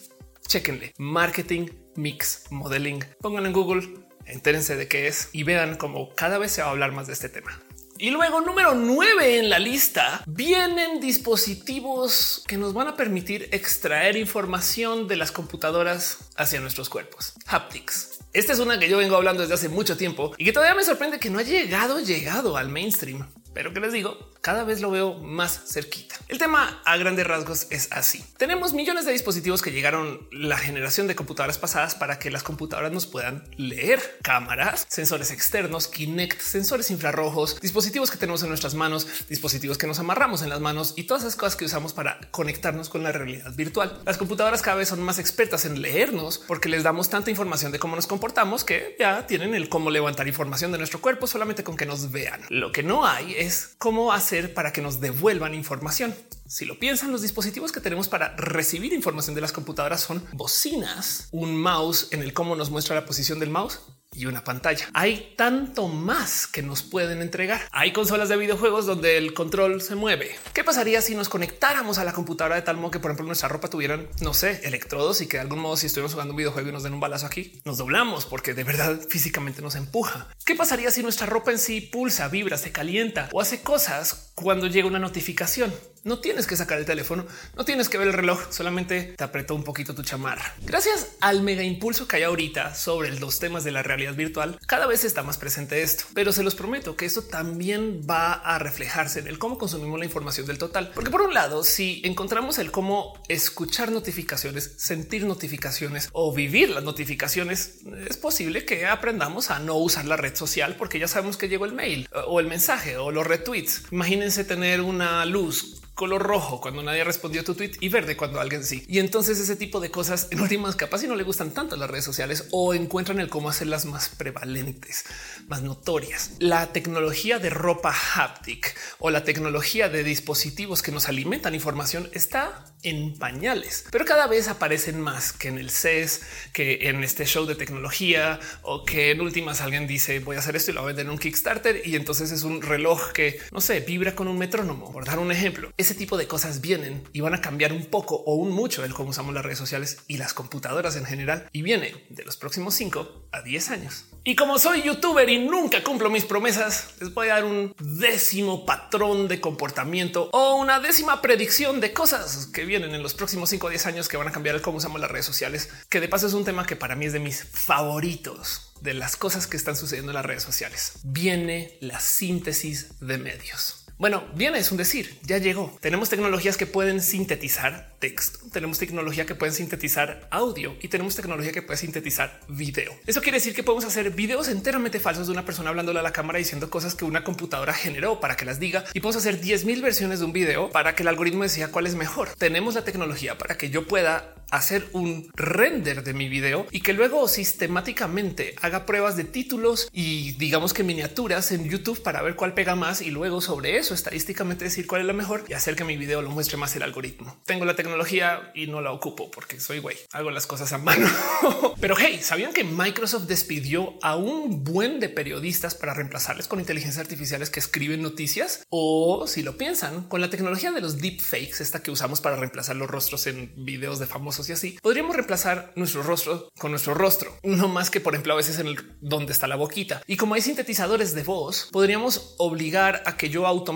Chequenle 0.47 0.93
marketing, 0.97 1.67
mix, 1.95 2.43
modeling, 2.51 3.03
pongan 3.21 3.45
en 3.45 3.53
Google, 3.53 3.87
entérense 4.25 4.75
de 4.75 4.87
qué 4.87 5.07
es 5.07 5.29
y 5.31 5.43
vean 5.43 5.77
cómo 5.77 6.13
cada 6.15 6.37
vez 6.37 6.51
se 6.51 6.61
va 6.61 6.67
a 6.67 6.71
hablar 6.71 6.91
más 6.91 7.07
de 7.07 7.13
este 7.13 7.29
tema. 7.29 7.59
Y 7.97 8.09
luego 8.09 8.41
número 8.41 8.73
9 8.73 9.37
en 9.37 9.49
la 9.49 9.59
lista 9.59 10.23
vienen 10.25 10.99
dispositivos 10.99 12.43
que 12.47 12.57
nos 12.57 12.73
van 12.73 12.87
a 12.87 12.95
permitir 12.95 13.47
extraer 13.51 14.17
información 14.17 15.07
de 15.07 15.15
las 15.15 15.31
computadoras 15.31 16.17
hacia 16.35 16.59
nuestros 16.59 16.89
cuerpos. 16.89 17.33
Haptics. 17.45 18.19
Esta 18.33 18.51
es 18.51 18.59
una 18.59 18.79
que 18.79 18.89
yo 18.89 18.97
vengo 18.97 19.15
hablando 19.15 19.43
desde 19.43 19.53
hace 19.53 19.69
mucho 19.69 19.95
tiempo 19.95 20.33
y 20.37 20.45
que 20.45 20.51
todavía 20.51 20.75
me 20.75 20.83
sorprende 20.83 21.19
que 21.19 21.29
no 21.29 21.37
ha 21.37 21.43
llegado, 21.43 21.99
llegado 21.99 22.57
al 22.57 22.69
mainstream. 22.69 23.29
Pero 23.53 23.73
que 23.73 23.79
les 23.79 23.93
digo, 23.93 24.17
cada 24.43 24.65
vez 24.65 24.81
lo 24.81 24.91
veo 24.91 25.13
más 25.13 25.61
cerquita. 25.67 26.17
El 26.27 26.37
tema 26.37 26.81
a 26.83 26.97
grandes 26.97 27.25
rasgos 27.25 27.67
es 27.69 27.87
así. 27.93 28.25
Tenemos 28.35 28.73
millones 28.73 29.05
de 29.05 29.13
dispositivos 29.13 29.61
que 29.61 29.71
llegaron 29.71 30.27
la 30.33 30.57
generación 30.57 31.07
de 31.07 31.15
computadoras 31.15 31.57
pasadas 31.57 31.95
para 31.95 32.19
que 32.19 32.29
las 32.29 32.43
computadoras 32.43 32.91
nos 32.91 33.07
puedan 33.07 33.45
leer 33.55 34.17
cámaras, 34.21 34.85
sensores 34.89 35.31
externos, 35.31 35.87
Kinect, 35.87 36.41
sensores 36.41 36.91
infrarrojos, 36.91 37.57
dispositivos 37.61 38.11
que 38.11 38.17
tenemos 38.17 38.43
en 38.43 38.49
nuestras 38.49 38.75
manos, 38.75 39.07
dispositivos 39.29 39.77
que 39.77 39.87
nos 39.87 39.99
amarramos 39.99 40.41
en 40.41 40.49
las 40.49 40.59
manos 40.59 40.93
y 40.97 41.03
todas 41.03 41.23
esas 41.23 41.37
cosas 41.37 41.55
que 41.55 41.63
usamos 41.63 41.93
para 41.93 42.19
conectarnos 42.31 42.89
con 42.89 43.01
la 43.01 43.13
realidad 43.13 43.53
virtual. 43.55 43.97
Las 44.05 44.17
computadoras 44.17 44.61
cada 44.61 44.75
vez 44.75 44.89
son 44.89 45.01
más 45.01 45.19
expertas 45.19 45.63
en 45.63 45.81
leernos 45.81 46.37
porque 46.37 46.67
les 46.67 46.83
damos 46.83 47.09
tanta 47.09 47.29
información 47.29 47.71
de 47.71 47.79
cómo 47.79 47.95
nos 47.95 48.07
comportamos 48.07 48.65
que 48.65 48.97
ya 48.99 49.25
tienen 49.25 49.55
el 49.55 49.69
cómo 49.69 49.89
levantar 49.89 50.27
información 50.27 50.73
de 50.73 50.79
nuestro 50.79 50.99
cuerpo 50.99 51.27
solamente 51.27 51.63
con 51.63 51.77
que 51.77 51.85
nos 51.85 52.11
vean. 52.11 52.41
Lo 52.49 52.73
que 52.73 52.83
no 52.83 53.05
hay 53.05 53.35
es 53.35 53.75
cómo 53.77 54.11
hacer 54.11 54.32
para 54.41 54.73
que 54.73 54.81
nos 54.81 54.99
devuelvan 54.99 55.53
información. 55.53 56.15
Si 56.47 56.65
lo 56.65 56.79
piensan, 56.79 57.11
los 57.11 57.21
dispositivos 57.21 57.71
que 57.71 57.79
tenemos 57.79 58.07
para 58.07 58.35
recibir 58.35 58.93
información 58.93 59.35
de 59.35 59.41
las 59.41 59.51
computadoras 59.51 60.01
son 60.01 60.23
bocinas, 60.33 61.29
un 61.31 61.55
mouse 61.55 62.07
en 62.11 62.21
el 62.21 62.33
cómo 62.33 62.55
nos 62.55 62.69
muestra 62.69 62.95
la 62.95 63.05
posición 63.05 63.39
del 63.39 63.49
mouse 63.49 63.79
y 64.13 64.25
una 64.25 64.43
pantalla. 64.43 64.89
Hay 64.93 65.33
tanto 65.37 65.87
más 65.87 66.47
que 66.47 66.61
nos 66.61 66.83
pueden 66.83 67.21
entregar. 67.21 67.61
Hay 67.71 67.93
consolas 67.93 68.29
de 68.29 68.37
videojuegos 68.37 68.85
donde 68.85 69.17
el 69.17 69.33
control 69.33 69.81
se 69.81 69.95
mueve. 69.95 70.35
¿Qué 70.53 70.63
pasaría 70.63 71.01
si 71.01 71.15
nos 71.15 71.29
conectáramos 71.29 71.97
a 71.97 72.03
la 72.03 72.13
computadora 72.13 72.55
de 72.55 72.61
tal 72.61 72.77
modo 72.77 72.91
que, 72.91 72.99
por 72.99 73.11
ejemplo, 73.11 73.25
nuestra 73.25 73.49
ropa 73.49 73.69
tuvieran, 73.69 74.07
no 74.21 74.33
sé, 74.33 74.61
electrodos 74.63 75.21
y 75.21 75.27
que 75.27 75.37
de 75.37 75.41
algún 75.41 75.59
modo, 75.59 75.77
si 75.77 75.87
estuvimos 75.87 76.13
jugando 76.13 76.33
un 76.33 76.37
videojuego 76.37 76.69
y 76.69 76.71
nos 76.71 76.83
den 76.83 76.93
un 76.93 76.99
balazo 76.99 77.25
aquí, 77.25 77.61
nos 77.65 77.77
doblamos 77.77 78.25
porque 78.25 78.53
de 78.53 78.63
verdad 78.63 78.99
físicamente 79.09 79.61
nos 79.61 79.75
empuja? 79.75 80.27
¿Qué 80.45 80.55
pasaría 80.55 80.91
si 80.91 81.03
nuestra 81.03 81.27
ropa 81.27 81.51
en 81.51 81.59
sí 81.59 81.81
pulsa, 81.81 82.27
vibra, 82.27 82.57
se 82.57 82.71
calienta 82.71 83.29
o 83.31 83.41
hace 83.41 83.61
cosas 83.61 84.31
cuando 84.35 84.67
llega 84.67 84.87
una 84.87 84.99
notificación? 84.99 85.73
No 86.05 86.19
tienes 86.19 86.47
que 86.47 86.57
sacar 86.57 86.79
el 86.79 86.85
teléfono, 86.85 87.25
no 87.55 87.63
tienes 87.63 87.87
que 87.87 87.97
ver 87.97 88.07
el 88.07 88.13
reloj, 88.13 88.51
solamente 88.51 89.13
te 89.17 89.23
apretó 89.23 89.55
un 89.55 89.63
poquito 89.63 89.95
tu 89.95 90.03
chamarra. 90.03 90.53
Gracias 90.65 91.11
al 91.21 91.43
mega 91.43 91.63
impulso 91.63 92.09
que 92.09 92.17
hay 92.17 92.23
ahorita 92.23 92.75
sobre 92.75 93.17
los 93.17 93.39
temas 93.39 93.63
de 93.63 93.71
la 93.71 93.83
realidad 93.83 94.13
virtual, 94.13 94.59
cada 94.67 94.85
vez 94.85 95.05
está 95.05 95.23
más 95.23 95.37
presente 95.37 95.81
esto, 95.81 96.03
pero 96.13 96.33
se 96.33 96.43
los 96.43 96.55
prometo 96.55 96.97
que 96.97 97.05
esto 97.05 97.23
también 97.23 98.01
va 98.09 98.33
a 98.33 98.59
reflejarse 98.59 99.19
en 99.19 99.27
el 99.27 99.39
cómo 99.39 99.57
consumimos 99.57 99.97
la 99.97 100.03
información 100.03 100.45
del 100.45 100.57
total. 100.57 100.91
Porque 100.93 101.09
por 101.09 101.21
un 101.21 101.33
lado, 101.33 101.63
si 101.63 102.01
encontramos 102.03 102.57
el 102.57 102.71
cómo 102.71 103.13
escuchar 103.29 103.89
notificaciones, 103.89 104.73
sentir 104.75 105.23
notificaciones 105.23 106.09
o 106.11 106.33
vivir 106.33 106.69
las 106.69 106.83
notificaciones, 106.83 107.77
es 108.09 108.17
posible 108.17 108.65
que 108.65 108.87
aprendamos 108.87 109.51
a 109.51 109.59
no 109.59 109.75
usar 109.75 110.03
la 110.03 110.17
red 110.17 110.35
social 110.35 110.75
porque 110.75 110.99
ya 110.99 111.07
sabemos 111.07 111.37
que 111.37 111.47
llegó 111.47 111.63
el 111.63 111.73
mail 111.73 112.09
o 112.27 112.41
el 112.41 112.47
mensaje 112.47 112.97
o 112.97 113.09
los 113.09 113.25
retweets. 113.25 113.83
Imagínense 113.91 114.22
tener 114.45 114.81
una 114.81 115.25
luz 115.25 115.81
color 115.93 116.23
rojo 116.23 116.59
cuando 116.59 116.81
nadie 116.81 117.03
respondió 117.03 117.41
a 117.41 117.43
tu 117.43 117.53
tweet 117.53 117.73
y 117.79 117.89
verde 117.89 118.17
cuando 118.17 118.39
alguien 118.39 118.63
sí. 118.63 118.83
Y 118.87 118.99
entonces 118.99 119.39
ese 119.39 119.55
tipo 119.55 119.79
de 119.79 119.91
cosas 119.91 120.27
en 120.31 120.39
últimas 120.39 120.75
capaz 120.75 121.03
y 121.03 121.07
no 121.07 121.15
le 121.15 121.23
gustan 121.23 121.51
tanto 121.51 121.75
las 121.75 121.89
redes 121.89 122.05
sociales 122.05 122.47
o 122.51 122.73
encuentran 122.73 123.19
el 123.19 123.29
cómo 123.29 123.49
hacerlas 123.49 123.85
más 123.85 124.09
prevalentes, 124.09 125.05
más 125.47 125.61
notorias. 125.61 126.31
La 126.39 126.73
tecnología 126.73 127.39
de 127.39 127.49
ropa 127.49 127.93
haptic 128.15 128.75
o 128.99 129.11
la 129.11 129.23
tecnología 129.23 129.89
de 129.89 130.03
dispositivos 130.03 130.81
que 130.81 130.91
nos 130.91 131.07
alimentan 131.09 131.53
información 131.53 132.09
está 132.13 132.65
en 132.83 133.17
pañales, 133.17 133.85
pero 133.91 134.05
cada 134.05 134.27
vez 134.27 134.47
aparecen 134.47 134.99
más 134.99 135.33
que 135.33 135.47
en 135.47 135.57
el 135.57 135.69
CES, 135.69 136.21
que 136.53 136.89
en 136.89 137.03
este 137.03 137.25
show 137.25 137.45
de 137.45 137.55
tecnología 137.55 138.39
o 138.61 138.85
que 138.85 139.11
en 139.11 139.21
últimas 139.21 139.61
alguien 139.61 139.87
dice 139.87 140.19
voy 140.19 140.35
a 140.35 140.39
hacer 140.39 140.55
esto 140.55 140.71
y 140.71 140.73
lo 140.73 140.81
voy 140.81 140.87
a 140.87 140.89
vender 140.89 141.05
en 141.05 141.11
un 141.11 141.17
Kickstarter 141.17 141.81
y 141.85 141.95
entonces 141.95 142.31
es 142.31 142.43
un 142.43 142.61
reloj 142.61 143.11
que 143.11 143.39
no 143.51 143.61
sé, 143.61 143.79
vibra 143.79 144.15
con 144.15 144.27
un 144.27 144.37
metrónomo. 144.37 144.91
Por 144.91 145.05
dar 145.05 145.19
un 145.19 145.31
ejemplo, 145.31 145.71
ese 145.77 145.95
tipo 145.95 146.17
de 146.17 146.27
cosas 146.27 146.61
vienen 146.61 147.03
y 147.13 147.21
van 147.21 147.33
a 147.33 147.41
cambiar 147.41 147.73
un 147.73 147.85
poco 147.85 148.15
o 148.15 148.35
un 148.35 148.51
mucho 148.51 148.83
el 148.83 148.93
cómo 148.93 149.11
usamos 149.11 149.33
las 149.33 149.43
redes 149.43 149.57
sociales 149.57 149.99
y 150.07 150.17
las 150.17 150.33
computadoras 150.33 150.95
en 150.95 151.05
general 151.05 151.49
y 151.51 151.61
viene 151.61 152.05
de 152.09 152.23
los 152.23 152.37
próximos 152.37 152.75
5 152.75 153.27
a 153.31 153.41
10 153.41 153.71
años. 153.71 154.05
Y 154.25 154.35
como 154.35 154.57
soy 154.57 154.83
youtuber 154.83 155.29
y 155.29 155.39
nunca 155.39 155.83
cumplo 155.83 156.09
mis 156.09 156.25
promesas, 156.25 156.95
les 156.99 157.13
voy 157.13 157.27
a 157.27 157.35
dar 157.35 157.45
un 157.45 157.75
décimo 157.79 158.65
patrón 158.65 159.27
de 159.27 159.41
comportamiento 159.41 160.29
o 160.31 160.55
una 160.55 160.79
décima 160.79 161.21
predicción 161.21 161.81
de 161.81 161.91
cosas 161.93 162.47
que 162.47 162.63
vienen 162.63 162.72
en 162.81 163.03
los 163.03 163.13
próximos 163.13 163.49
5 163.49 163.67
o 163.67 163.69
10 163.69 163.85
años 163.85 164.07
que 164.07 164.17
van 164.17 164.27
a 164.27 164.31
cambiar 164.31 164.55
el 164.55 164.61
cómo 164.61 164.77
usamos 164.77 164.99
las 164.99 165.11
redes 165.11 165.25
sociales, 165.25 165.69
que 165.89 165.99
de 165.99 166.07
paso 166.07 166.27
es 166.27 166.33
un 166.33 166.45
tema 166.45 166.65
que 166.65 166.75
para 166.75 166.95
mí 166.95 167.05
es 167.05 167.13
de 167.13 167.19
mis 167.19 167.43
favoritos 167.43 168.73
de 168.81 168.93
las 168.93 169.15
cosas 169.15 169.47
que 169.47 169.57
están 169.57 169.75
sucediendo 169.75 170.11
en 170.11 170.15
las 170.15 170.25
redes 170.25 170.43
sociales. 170.43 170.93
Viene 171.03 171.77
la 171.81 171.99
síntesis 171.99 172.99
de 172.99 173.17
medios. 173.17 173.82
Bueno, 173.97 174.23
bien 174.35 174.55
es 174.55 174.71
un 174.71 174.77
decir, 174.77 175.19
ya 175.23 175.37
llegó. 175.37 175.77
Tenemos 175.79 176.09
tecnologías 176.09 176.57
que 176.57 176.65
pueden 176.65 176.99
sintetizar 176.99 177.93
texto, 177.99 178.39
tenemos 178.51 178.79
tecnología 178.79 179.25
que 179.25 179.35
pueden 179.35 179.53
sintetizar 179.53 180.27
audio 180.31 180.75
y 180.81 180.87
tenemos 180.87 181.15
tecnología 181.15 181.51
que 181.51 181.61
puede 181.61 181.77
sintetizar 181.77 182.39
video. 182.47 182.91
Eso 183.05 183.21
quiere 183.21 183.37
decir 183.37 183.53
que 183.53 183.63
podemos 183.63 183.85
hacer 183.85 184.09
videos 184.09 184.47
enteramente 184.47 184.99
falsos 184.99 185.27
de 185.27 185.33
una 185.33 185.45
persona 185.45 185.69
hablándole 185.69 185.99
a 185.99 186.03
la 186.03 186.11
cámara 186.11 186.39
diciendo 186.39 186.71
cosas 186.71 186.95
que 186.95 187.05
una 187.05 187.23
computadora 187.23 187.73
generó 187.73 188.19
para 188.19 188.35
que 188.35 188.45
las 188.45 188.59
diga 188.59 188.83
y 188.93 188.99
podemos 188.99 189.21
hacer 189.23 189.39
10 189.39 189.65
mil 189.65 189.81
versiones 189.81 190.19
de 190.19 190.25
un 190.25 190.33
video 190.33 190.71
para 190.71 190.95
que 190.95 191.03
el 191.03 191.07
algoritmo 191.09 191.43
decida 191.43 191.69
cuál 191.69 191.85
es 191.85 191.95
mejor. 191.95 192.29
Tenemos 192.37 192.73
la 192.73 192.83
tecnología 192.83 193.37
para 193.37 193.57
que 193.57 193.69
yo 193.69 193.87
pueda 193.87 194.33
hacer 194.51 194.87
un 194.91 195.31
render 195.33 196.03
de 196.03 196.13
mi 196.13 196.29
video 196.29 196.67
y 196.69 196.81
que 196.81 196.93
luego 196.93 197.27
sistemáticamente 197.27 198.55
haga 198.61 198.85
pruebas 198.85 199.17
de 199.17 199.23
títulos 199.23 199.89
y 199.91 200.33
digamos 200.33 200.73
que 200.73 200.83
miniaturas 200.83 201.51
en 201.51 201.67
YouTube 201.67 202.03
para 202.03 202.21
ver 202.21 202.35
cuál 202.35 202.53
pega 202.53 202.75
más 202.75 203.01
y 203.01 203.09
luego 203.09 203.41
sobre 203.41 203.77
eso 203.77 203.82
estadísticamente 203.91 204.65
decir 204.65 204.87
cuál 204.87 205.01
es 205.01 205.07
la 205.07 205.13
mejor 205.13 205.43
y 205.47 205.53
hacer 205.53 205.75
que 205.75 205.83
mi 205.83 205.97
video 205.97 206.21
lo 206.21 206.29
muestre 206.29 206.57
más 206.57 206.75
el 206.75 206.83
algoritmo. 206.83 207.37
Tengo 207.45 207.65
la 207.65 207.75
tecnología 207.75 208.51
y 208.55 208.67
no 208.67 208.81
la 208.81 208.91
ocupo 208.91 209.31
porque 209.31 209.59
soy 209.59 209.79
güey, 209.79 209.97
hago 210.11 210.31
las 210.31 210.47
cosas 210.47 210.71
a 210.73 210.77
mano. 210.77 211.07
Pero 211.81 211.95
hey, 211.97 212.19
¿sabían 212.21 212.53
que 212.53 212.63
Microsoft 212.63 213.23
despidió 213.23 213.95
a 214.01 214.15
un 214.15 214.63
buen 214.63 214.99
de 214.99 215.09
periodistas 215.09 215.75
para 215.75 215.93
reemplazarles 215.93 216.47
con 216.47 216.59
inteligencias 216.59 217.01
artificiales 217.01 217.49
que 217.49 217.59
escriben 217.59 218.01
noticias? 218.01 218.65
O 218.69 219.27
si 219.27 219.43
lo 219.43 219.57
piensan, 219.57 220.03
con 220.03 220.21
la 220.21 220.29
tecnología 220.29 220.71
de 220.71 220.81
los 220.81 220.97
deepfakes, 220.97 221.61
esta 221.61 221.83
que 221.83 221.91
usamos 221.91 222.21
para 222.21 222.35
reemplazar 222.35 222.75
los 222.75 222.89
rostros 222.89 223.27
en 223.27 223.51
videos 223.57 223.99
de 223.99 224.05
famosos 224.05 224.47
y 224.49 224.53
así, 224.53 224.79
podríamos 224.81 225.15
reemplazar 225.15 225.73
nuestro 225.75 226.03
rostro 226.03 226.49
con 226.57 226.71
nuestro 226.71 226.93
rostro, 226.93 227.37
no 227.43 227.67
más 227.67 227.89
que 227.89 227.99
por 227.99 228.13
ejemplo 228.13 228.33
a 228.33 228.37
veces 228.37 228.59
en 228.59 228.67
el 228.67 228.97
donde 229.01 229.33
está 229.33 229.47
la 229.47 229.55
boquita. 229.55 230.01
Y 230.07 230.17
como 230.17 230.35
hay 230.35 230.41
sintetizadores 230.41 231.13
de 231.15 231.23
voz, 231.23 231.69
podríamos 231.71 232.35
obligar 232.37 233.03
a 233.05 233.17
que 233.17 233.29
yo 233.29 233.47
automáticamente 233.47 233.72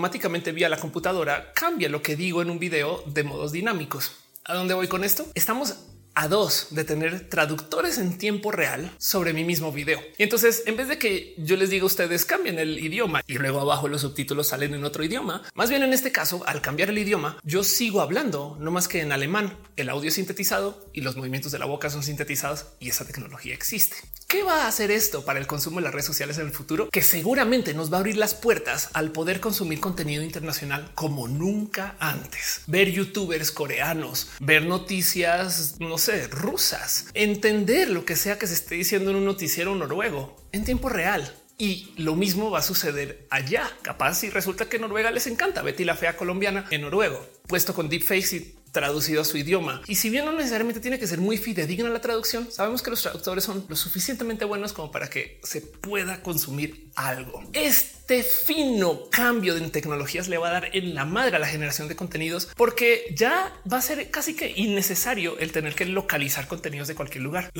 vía 0.52 0.68
la 0.68 0.78
computadora 0.78 1.52
cambie 1.54 1.88
lo 1.88 2.02
que 2.02 2.16
digo 2.16 2.42
en 2.42 2.50
un 2.50 2.58
video 2.58 3.02
de 3.06 3.24
modos 3.24 3.52
dinámicos. 3.52 4.12
¿A 4.44 4.54
dónde 4.54 4.74
voy 4.74 4.88
con 4.88 5.04
esto? 5.04 5.26
Estamos 5.34 5.76
a 6.18 6.26
dos 6.26 6.66
de 6.70 6.82
tener 6.82 7.28
traductores 7.28 7.96
en 7.96 8.18
tiempo 8.18 8.50
real 8.50 8.90
sobre 8.98 9.32
mi 9.32 9.44
mismo 9.44 9.70
video. 9.70 10.00
Y 10.18 10.24
entonces, 10.24 10.64
en 10.66 10.76
vez 10.76 10.88
de 10.88 10.98
que 10.98 11.36
yo 11.38 11.56
les 11.56 11.70
diga 11.70 11.84
a 11.84 11.86
ustedes 11.86 12.24
cambien 12.24 12.58
el 12.58 12.80
idioma 12.80 13.22
y 13.28 13.34
luego 13.34 13.60
abajo 13.60 13.86
los 13.86 14.00
subtítulos 14.00 14.48
salen 14.48 14.74
en 14.74 14.82
otro 14.82 15.04
idioma, 15.04 15.44
más 15.54 15.70
bien 15.70 15.84
en 15.84 15.92
este 15.92 16.10
caso, 16.10 16.42
al 16.46 16.60
cambiar 16.60 16.90
el 16.90 16.98
idioma, 16.98 17.38
yo 17.44 17.62
sigo 17.62 18.00
hablando, 18.00 18.56
no 18.58 18.72
más 18.72 18.88
que 18.88 19.00
en 19.00 19.12
alemán. 19.12 19.56
El 19.76 19.90
audio 19.90 20.08
es 20.08 20.14
sintetizado 20.14 20.90
y 20.92 21.02
los 21.02 21.14
movimientos 21.14 21.52
de 21.52 21.60
la 21.60 21.66
boca 21.66 21.88
son 21.88 22.02
sintetizados 22.02 22.66
y 22.80 22.88
esa 22.88 23.06
tecnología 23.06 23.54
existe. 23.54 23.98
¿Qué 24.26 24.42
va 24.42 24.64
a 24.64 24.68
hacer 24.68 24.90
esto 24.90 25.24
para 25.24 25.38
el 25.38 25.46
consumo 25.46 25.76
de 25.76 25.84
las 25.84 25.92
redes 25.92 26.04
sociales 26.04 26.36
en 26.36 26.46
el 26.46 26.52
futuro? 26.52 26.90
Que 26.90 27.00
seguramente 27.00 27.72
nos 27.72 27.90
va 27.90 27.96
a 27.96 28.00
abrir 28.00 28.18
las 28.18 28.34
puertas 28.34 28.90
al 28.92 29.10
poder 29.10 29.40
consumir 29.40 29.80
contenido 29.80 30.22
internacional 30.22 30.90
como 30.94 31.28
nunca 31.28 31.96
antes. 31.98 32.60
Ver 32.66 32.90
youtubers 32.90 33.50
coreanos, 33.50 34.28
ver 34.40 34.66
noticias, 34.66 35.76
no 35.78 35.96
sé, 35.96 36.07
rusas, 36.30 37.06
entender 37.14 37.90
lo 37.90 38.04
que 38.04 38.16
sea 38.16 38.38
que 38.38 38.46
se 38.46 38.54
esté 38.54 38.74
diciendo 38.74 39.10
en 39.10 39.16
un 39.16 39.24
noticiero 39.24 39.74
noruego 39.74 40.36
en 40.52 40.64
tiempo 40.64 40.88
real. 40.88 41.34
Y 41.60 41.92
lo 41.96 42.14
mismo 42.14 42.52
va 42.52 42.60
a 42.60 42.62
suceder 42.62 43.26
allá. 43.30 43.68
Capaz 43.82 44.14
si 44.14 44.30
resulta 44.30 44.68
que 44.68 44.78
Noruega 44.78 45.10
les 45.10 45.26
encanta 45.26 45.60
Betty 45.60 45.84
la 45.84 45.96
fea 45.96 46.16
colombiana 46.16 46.66
en 46.70 46.82
noruego, 46.82 47.26
puesto 47.48 47.74
con 47.74 47.88
deepfakes 47.88 48.36
y 48.36 48.54
traducido 48.70 49.22
a 49.22 49.24
su 49.24 49.38
idioma. 49.38 49.82
Y 49.88 49.96
si 49.96 50.08
bien 50.08 50.24
no 50.24 50.32
necesariamente 50.32 50.80
tiene 50.80 51.00
que 51.00 51.08
ser 51.08 51.18
muy 51.18 51.36
fidedigna 51.36 51.88
la 51.88 52.00
traducción, 52.00 52.50
sabemos 52.52 52.80
que 52.80 52.90
los 52.90 53.02
traductores 53.02 53.42
son 53.42 53.64
lo 53.68 53.74
suficientemente 53.74 54.44
buenos 54.44 54.72
como 54.72 54.92
para 54.92 55.10
que 55.10 55.40
se 55.42 55.60
pueda 55.60 56.22
consumir 56.22 56.90
algo. 56.94 57.42
Este 57.52 57.97
fino 58.22 59.08
cambio 59.10 59.56
en 59.56 59.70
tecnologías 59.70 60.28
le 60.28 60.38
va 60.38 60.48
a 60.48 60.52
dar 60.52 60.70
en 60.72 60.94
la 60.94 61.04
madre 61.04 61.36
a 61.36 61.38
la 61.38 61.46
generación 61.46 61.88
de 61.88 61.96
contenidos 61.96 62.48
porque 62.56 63.14
ya 63.14 63.54
va 63.70 63.78
a 63.78 63.82
ser 63.82 64.10
casi 64.10 64.34
que 64.34 64.52
innecesario 64.56 65.38
el 65.38 65.52
tener 65.52 65.74
que 65.74 65.84
localizar 65.84 66.48
contenidos 66.48 66.88
de 66.88 66.94
cualquier 66.94 67.22
lugar. 67.22 67.50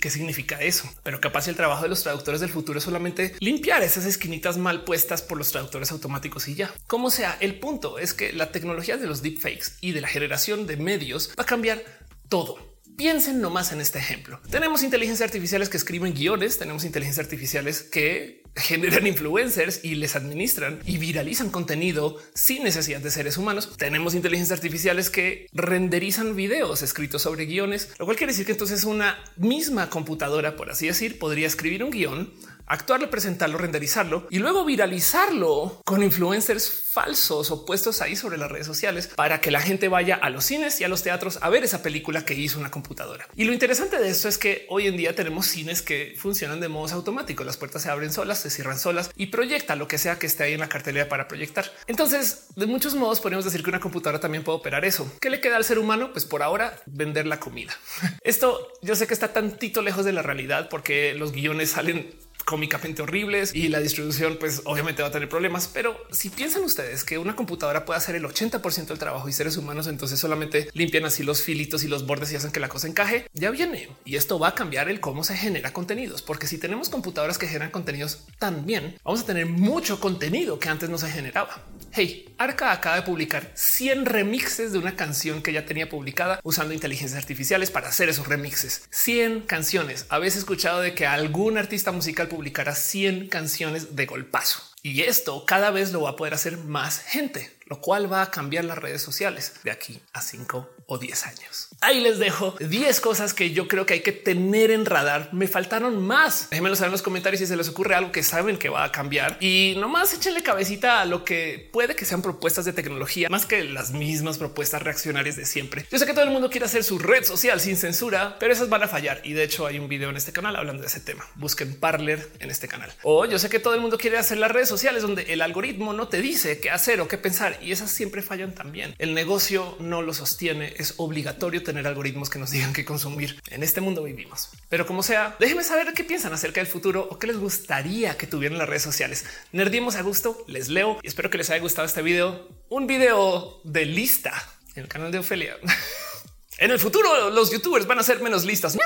¿Qué 0.00 0.10
significa 0.10 0.62
eso? 0.62 0.88
Pero 1.02 1.20
capaz 1.20 1.48
el 1.48 1.56
trabajo 1.56 1.82
de 1.82 1.88
los 1.88 2.02
traductores 2.02 2.40
del 2.40 2.50
futuro 2.50 2.78
es 2.78 2.84
solamente 2.84 3.34
limpiar 3.40 3.82
esas 3.82 4.06
esquinitas 4.06 4.58
mal 4.58 4.84
puestas 4.84 5.22
por 5.22 5.38
los 5.38 5.50
traductores 5.50 5.90
automáticos 5.90 6.48
y 6.48 6.54
ya. 6.54 6.72
Como 6.86 7.10
sea, 7.10 7.36
el 7.40 7.58
punto 7.58 7.98
es 7.98 8.14
que 8.14 8.32
la 8.32 8.52
tecnología 8.52 8.96
de 8.96 9.06
los 9.06 9.22
deepfakes 9.22 9.72
y 9.80 9.92
de 9.92 10.00
la 10.00 10.08
generación 10.08 10.66
de 10.66 10.76
medios 10.76 11.30
va 11.38 11.42
a 11.42 11.46
cambiar 11.46 11.82
todo. 12.28 12.76
Piensen 12.96 13.40
nomás 13.40 13.72
en 13.72 13.80
este 13.80 13.98
ejemplo. 13.98 14.40
Tenemos 14.50 14.82
inteligencias 14.82 15.26
artificiales 15.28 15.68
que 15.68 15.76
escriben 15.76 16.14
guiones, 16.14 16.58
tenemos 16.58 16.84
inteligencias 16.84 17.26
artificiales 17.26 17.82
que 17.82 18.45
generan 18.56 19.06
influencers 19.06 19.84
y 19.84 19.94
les 19.96 20.16
administran 20.16 20.80
y 20.86 20.98
viralizan 20.98 21.50
contenido 21.50 22.18
sin 22.34 22.64
necesidad 22.64 23.00
de 23.00 23.10
seres 23.10 23.36
humanos. 23.36 23.76
Tenemos 23.76 24.14
inteligencias 24.14 24.58
artificiales 24.58 25.10
que 25.10 25.46
renderizan 25.52 26.36
videos 26.36 26.82
escritos 26.82 27.22
sobre 27.22 27.46
guiones, 27.46 27.90
lo 27.98 28.06
cual 28.06 28.16
quiere 28.16 28.32
decir 28.32 28.46
que 28.46 28.52
entonces 28.52 28.84
una 28.84 29.18
misma 29.36 29.90
computadora, 29.90 30.56
por 30.56 30.70
así 30.70 30.86
decir, 30.86 31.18
podría 31.18 31.46
escribir 31.46 31.84
un 31.84 31.90
guion 31.90 32.32
actuarlo, 32.66 33.10
presentarlo, 33.10 33.58
renderizarlo 33.58 34.26
y 34.30 34.38
luego 34.38 34.64
viralizarlo 34.64 35.80
con 35.84 36.02
influencers 36.02 36.86
falsos 36.96 37.50
o 37.50 37.66
puestos 37.66 38.00
ahí 38.00 38.16
sobre 38.16 38.38
las 38.38 38.50
redes 38.50 38.66
sociales 38.66 39.10
para 39.14 39.40
que 39.40 39.50
la 39.50 39.60
gente 39.60 39.88
vaya 39.88 40.14
a 40.16 40.30
los 40.30 40.46
cines 40.46 40.80
y 40.80 40.84
a 40.84 40.88
los 40.88 41.02
teatros 41.02 41.38
a 41.42 41.50
ver 41.50 41.62
esa 41.62 41.82
película 41.82 42.24
que 42.24 42.34
hizo 42.34 42.58
una 42.58 42.70
computadora. 42.70 43.28
Y 43.36 43.44
lo 43.44 43.52
interesante 43.52 43.98
de 43.98 44.08
esto 44.08 44.28
es 44.28 44.38
que 44.38 44.66
hoy 44.70 44.86
en 44.86 44.96
día 44.96 45.14
tenemos 45.14 45.46
cines 45.46 45.82
que 45.82 46.14
funcionan 46.16 46.60
de 46.60 46.68
modos 46.68 46.92
automáticos. 46.92 47.44
Las 47.44 47.58
puertas 47.58 47.82
se 47.82 47.90
abren 47.90 48.12
solas, 48.12 48.40
se 48.40 48.50
cierran 48.50 48.78
solas 48.78 49.10
y 49.14 49.26
proyecta 49.26 49.76
lo 49.76 49.88
que 49.88 49.98
sea 49.98 50.18
que 50.18 50.26
esté 50.26 50.44
ahí 50.44 50.54
en 50.54 50.60
la 50.60 50.68
cartelera 50.68 51.08
para 51.08 51.28
proyectar. 51.28 51.70
Entonces, 51.86 52.46
de 52.56 52.66
muchos 52.66 52.94
modos 52.94 53.20
podemos 53.20 53.44
decir 53.44 53.62
que 53.62 53.70
una 53.70 53.80
computadora 53.80 54.20
también 54.20 54.42
puede 54.42 54.58
operar 54.58 54.84
eso. 54.84 55.10
¿Qué 55.20 55.28
le 55.28 55.40
queda 55.40 55.56
al 55.56 55.64
ser 55.64 55.78
humano? 55.78 56.12
Pues 56.12 56.24
por 56.24 56.42
ahora 56.42 56.80
vender 56.86 57.26
la 57.26 57.38
comida. 57.38 57.74
Esto 58.22 58.72
yo 58.80 58.96
sé 58.96 59.06
que 59.06 59.14
está 59.14 59.32
tantito 59.34 59.82
lejos 59.82 60.04
de 60.04 60.12
la 60.12 60.22
realidad 60.22 60.68
porque 60.70 61.14
los 61.14 61.32
guiones 61.32 61.72
salen 61.72 62.25
cómicamente 62.46 63.02
horribles 63.02 63.54
y 63.54 63.68
la 63.68 63.80
distribución 63.80 64.36
pues 64.38 64.62
obviamente 64.64 65.02
va 65.02 65.08
a 65.08 65.10
tener 65.10 65.28
problemas. 65.28 65.68
Pero 65.72 66.00
si 66.10 66.30
piensan 66.30 66.62
ustedes 66.62 67.04
que 67.04 67.18
una 67.18 67.36
computadora 67.36 67.84
puede 67.84 67.98
hacer 67.98 68.14
el 68.14 68.24
80% 68.24 68.86
del 68.86 68.98
trabajo 68.98 69.28
y 69.28 69.32
seres 69.32 69.56
humanos 69.56 69.88
entonces 69.88 70.18
solamente 70.18 70.70
limpian 70.72 71.04
así 71.04 71.24
los 71.24 71.42
filitos 71.42 71.84
y 71.84 71.88
los 71.88 72.06
bordes 72.06 72.32
y 72.32 72.36
hacen 72.36 72.52
que 72.52 72.60
la 72.60 72.68
cosa 72.68 72.86
encaje, 72.86 73.28
ya 73.34 73.50
viene. 73.50 73.90
Y 74.04 74.16
esto 74.16 74.38
va 74.38 74.48
a 74.48 74.54
cambiar 74.54 74.88
el 74.88 75.00
cómo 75.00 75.24
se 75.24 75.36
genera 75.36 75.72
contenidos, 75.72 76.22
porque 76.22 76.46
si 76.46 76.56
tenemos 76.56 76.88
computadoras 76.88 77.36
que 77.36 77.46
generan 77.46 77.70
contenidos 77.70 78.20
también, 78.38 78.96
vamos 79.04 79.22
a 79.22 79.26
tener 79.26 79.46
mucho 79.46 80.00
contenido 80.00 80.58
que 80.58 80.68
antes 80.68 80.88
no 80.88 80.98
se 80.98 81.10
generaba. 81.10 81.60
Hey, 81.98 82.28
Arca 82.36 82.72
acaba 82.72 82.96
de 82.96 83.02
publicar 83.04 83.50
100 83.54 84.04
remixes 84.04 84.70
de 84.70 84.78
una 84.78 84.96
canción 84.96 85.40
que 85.40 85.54
ya 85.54 85.64
tenía 85.64 85.88
publicada 85.88 86.40
usando 86.42 86.74
inteligencias 86.74 87.18
artificiales 87.18 87.70
para 87.70 87.88
hacer 87.88 88.10
esos 88.10 88.28
remixes. 88.28 88.86
100 88.90 89.46
canciones. 89.46 90.04
Habéis 90.10 90.36
escuchado 90.36 90.82
de 90.82 90.94
que 90.94 91.06
algún 91.06 91.56
artista 91.56 91.92
musical 91.92 92.28
publicara 92.28 92.74
100 92.74 93.28
canciones 93.28 93.96
de 93.96 94.04
golpazo. 94.04 94.60
Y 94.82 95.04
esto 95.04 95.46
cada 95.46 95.70
vez 95.70 95.90
lo 95.92 96.02
va 96.02 96.10
a 96.10 96.16
poder 96.16 96.34
hacer 96.34 96.58
más 96.58 96.98
gente, 96.98 97.50
lo 97.64 97.80
cual 97.80 98.12
va 98.12 98.20
a 98.20 98.30
cambiar 98.30 98.66
las 98.66 98.76
redes 98.76 99.00
sociales 99.00 99.54
de 99.64 99.70
aquí 99.70 100.02
a 100.12 100.20
5 100.20 100.68
o 100.88 100.98
10 100.98 101.26
años. 101.26 101.65
Ahí 101.82 102.00
les 102.00 102.18
dejo 102.18 102.54
10 102.58 103.00
cosas 103.00 103.34
que 103.34 103.50
yo 103.50 103.68
creo 103.68 103.84
que 103.84 103.94
hay 103.94 104.00
que 104.00 104.12
tener 104.12 104.70
en 104.70 104.86
radar. 104.86 105.28
Me 105.32 105.46
faltaron 105.46 106.04
más. 106.04 106.48
Déjenmelo 106.48 106.74
saber 106.74 106.88
en 106.88 106.92
los 106.92 107.02
comentarios 107.02 107.40
si 107.40 107.46
se 107.46 107.56
les 107.56 107.68
ocurre 107.68 107.94
algo 107.94 108.12
que 108.12 108.22
saben 108.22 108.56
que 108.56 108.70
va 108.70 108.84
a 108.84 108.92
cambiar 108.92 109.36
y 109.40 109.74
nomás 109.78 110.14
échenle 110.14 110.42
cabecita 110.42 111.02
a 111.02 111.04
lo 111.04 111.24
que 111.24 111.68
puede 111.72 111.94
que 111.94 112.06
sean 112.06 112.22
propuestas 112.22 112.64
de 112.64 112.72
tecnología 112.72 113.28
más 113.28 113.44
que 113.44 113.62
las 113.64 113.90
mismas 113.92 114.38
propuestas 114.38 114.82
reaccionarias 114.82 115.36
de 115.36 115.44
siempre. 115.44 115.86
Yo 115.90 115.98
sé 115.98 116.06
que 116.06 116.14
todo 116.14 116.24
el 116.24 116.30
mundo 116.30 116.48
quiere 116.48 116.66
hacer 116.66 116.82
su 116.82 116.98
red 116.98 117.24
social 117.24 117.60
sin 117.60 117.76
censura, 117.76 118.36
pero 118.40 118.52
esas 118.52 118.70
van 118.70 118.82
a 118.82 118.88
fallar. 118.88 119.20
Y 119.22 119.34
de 119.34 119.44
hecho 119.44 119.66
hay 119.66 119.78
un 119.78 119.88
video 119.88 120.08
en 120.08 120.16
este 120.16 120.32
canal 120.32 120.56
hablando 120.56 120.80
de 120.80 120.88
ese 120.88 121.00
tema. 121.00 121.26
Busquen 121.34 121.78
Parler 121.78 122.26
en 122.40 122.50
este 122.50 122.68
canal. 122.68 122.90
O 123.02 123.26
yo 123.26 123.38
sé 123.38 123.50
que 123.50 123.58
todo 123.58 123.74
el 123.74 123.80
mundo 123.82 123.98
quiere 123.98 124.16
hacer 124.16 124.38
las 124.38 124.50
redes 124.50 124.68
sociales 124.68 125.02
donde 125.02 125.32
el 125.32 125.42
algoritmo 125.42 125.92
no 125.92 126.08
te 126.08 126.22
dice 126.22 126.58
qué 126.58 126.70
hacer 126.70 127.02
o 127.02 127.08
qué 127.08 127.18
pensar 127.18 127.58
y 127.60 127.72
esas 127.72 127.90
siempre 127.90 128.22
fallan 128.22 128.54
también. 128.54 128.94
El 128.98 129.12
negocio 129.12 129.76
no 129.78 130.00
lo 130.00 130.14
sostiene. 130.14 130.72
Es 130.78 130.94
obligatorio 130.96 131.62
tener 131.66 131.86
algoritmos 131.86 132.30
que 132.30 132.38
nos 132.38 132.50
digan 132.50 132.72
qué 132.72 132.84
consumir. 132.84 133.42
En 133.50 133.62
este 133.62 133.82
mundo 133.82 134.04
vivimos. 134.04 134.50
Pero 134.70 134.86
como 134.86 135.02
sea, 135.02 135.36
déjenme 135.38 135.64
saber 135.64 135.92
qué 135.92 136.04
piensan 136.04 136.32
acerca 136.32 136.60
del 136.60 136.66
futuro 136.66 137.06
o 137.10 137.18
qué 137.18 137.26
les 137.26 137.36
gustaría 137.36 138.16
que 138.16 138.26
tuvieran 138.26 138.56
las 138.56 138.68
redes 138.68 138.82
sociales. 138.82 139.26
Nerdimos 139.52 139.96
a 139.96 140.02
gusto, 140.02 140.44
les 140.46 140.68
leo 140.68 140.98
y 141.02 141.08
espero 141.08 141.28
que 141.28 141.38
les 141.38 141.50
haya 141.50 141.60
gustado 141.60 141.86
este 141.86 142.00
video. 142.00 142.48
Un 142.70 142.86
video 142.86 143.60
de 143.64 143.84
lista 143.84 144.32
en 144.74 144.84
el 144.84 144.88
canal 144.88 145.12
de 145.12 145.18
Ofelia. 145.18 145.56
en 146.58 146.70
el 146.70 146.78
futuro 146.78 147.30
los 147.30 147.50
youtubers 147.50 147.86
van 147.86 147.98
a 147.98 148.02
ser 148.02 148.20
menos 148.20 148.44
listas. 148.44 148.78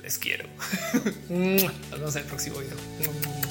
Les 0.00 0.16
quiero. 0.16 0.48
Nos 1.28 1.90
vemos 1.90 2.16
en 2.16 2.22
el 2.22 2.28
próximo 2.28 2.58
video. 2.58 3.47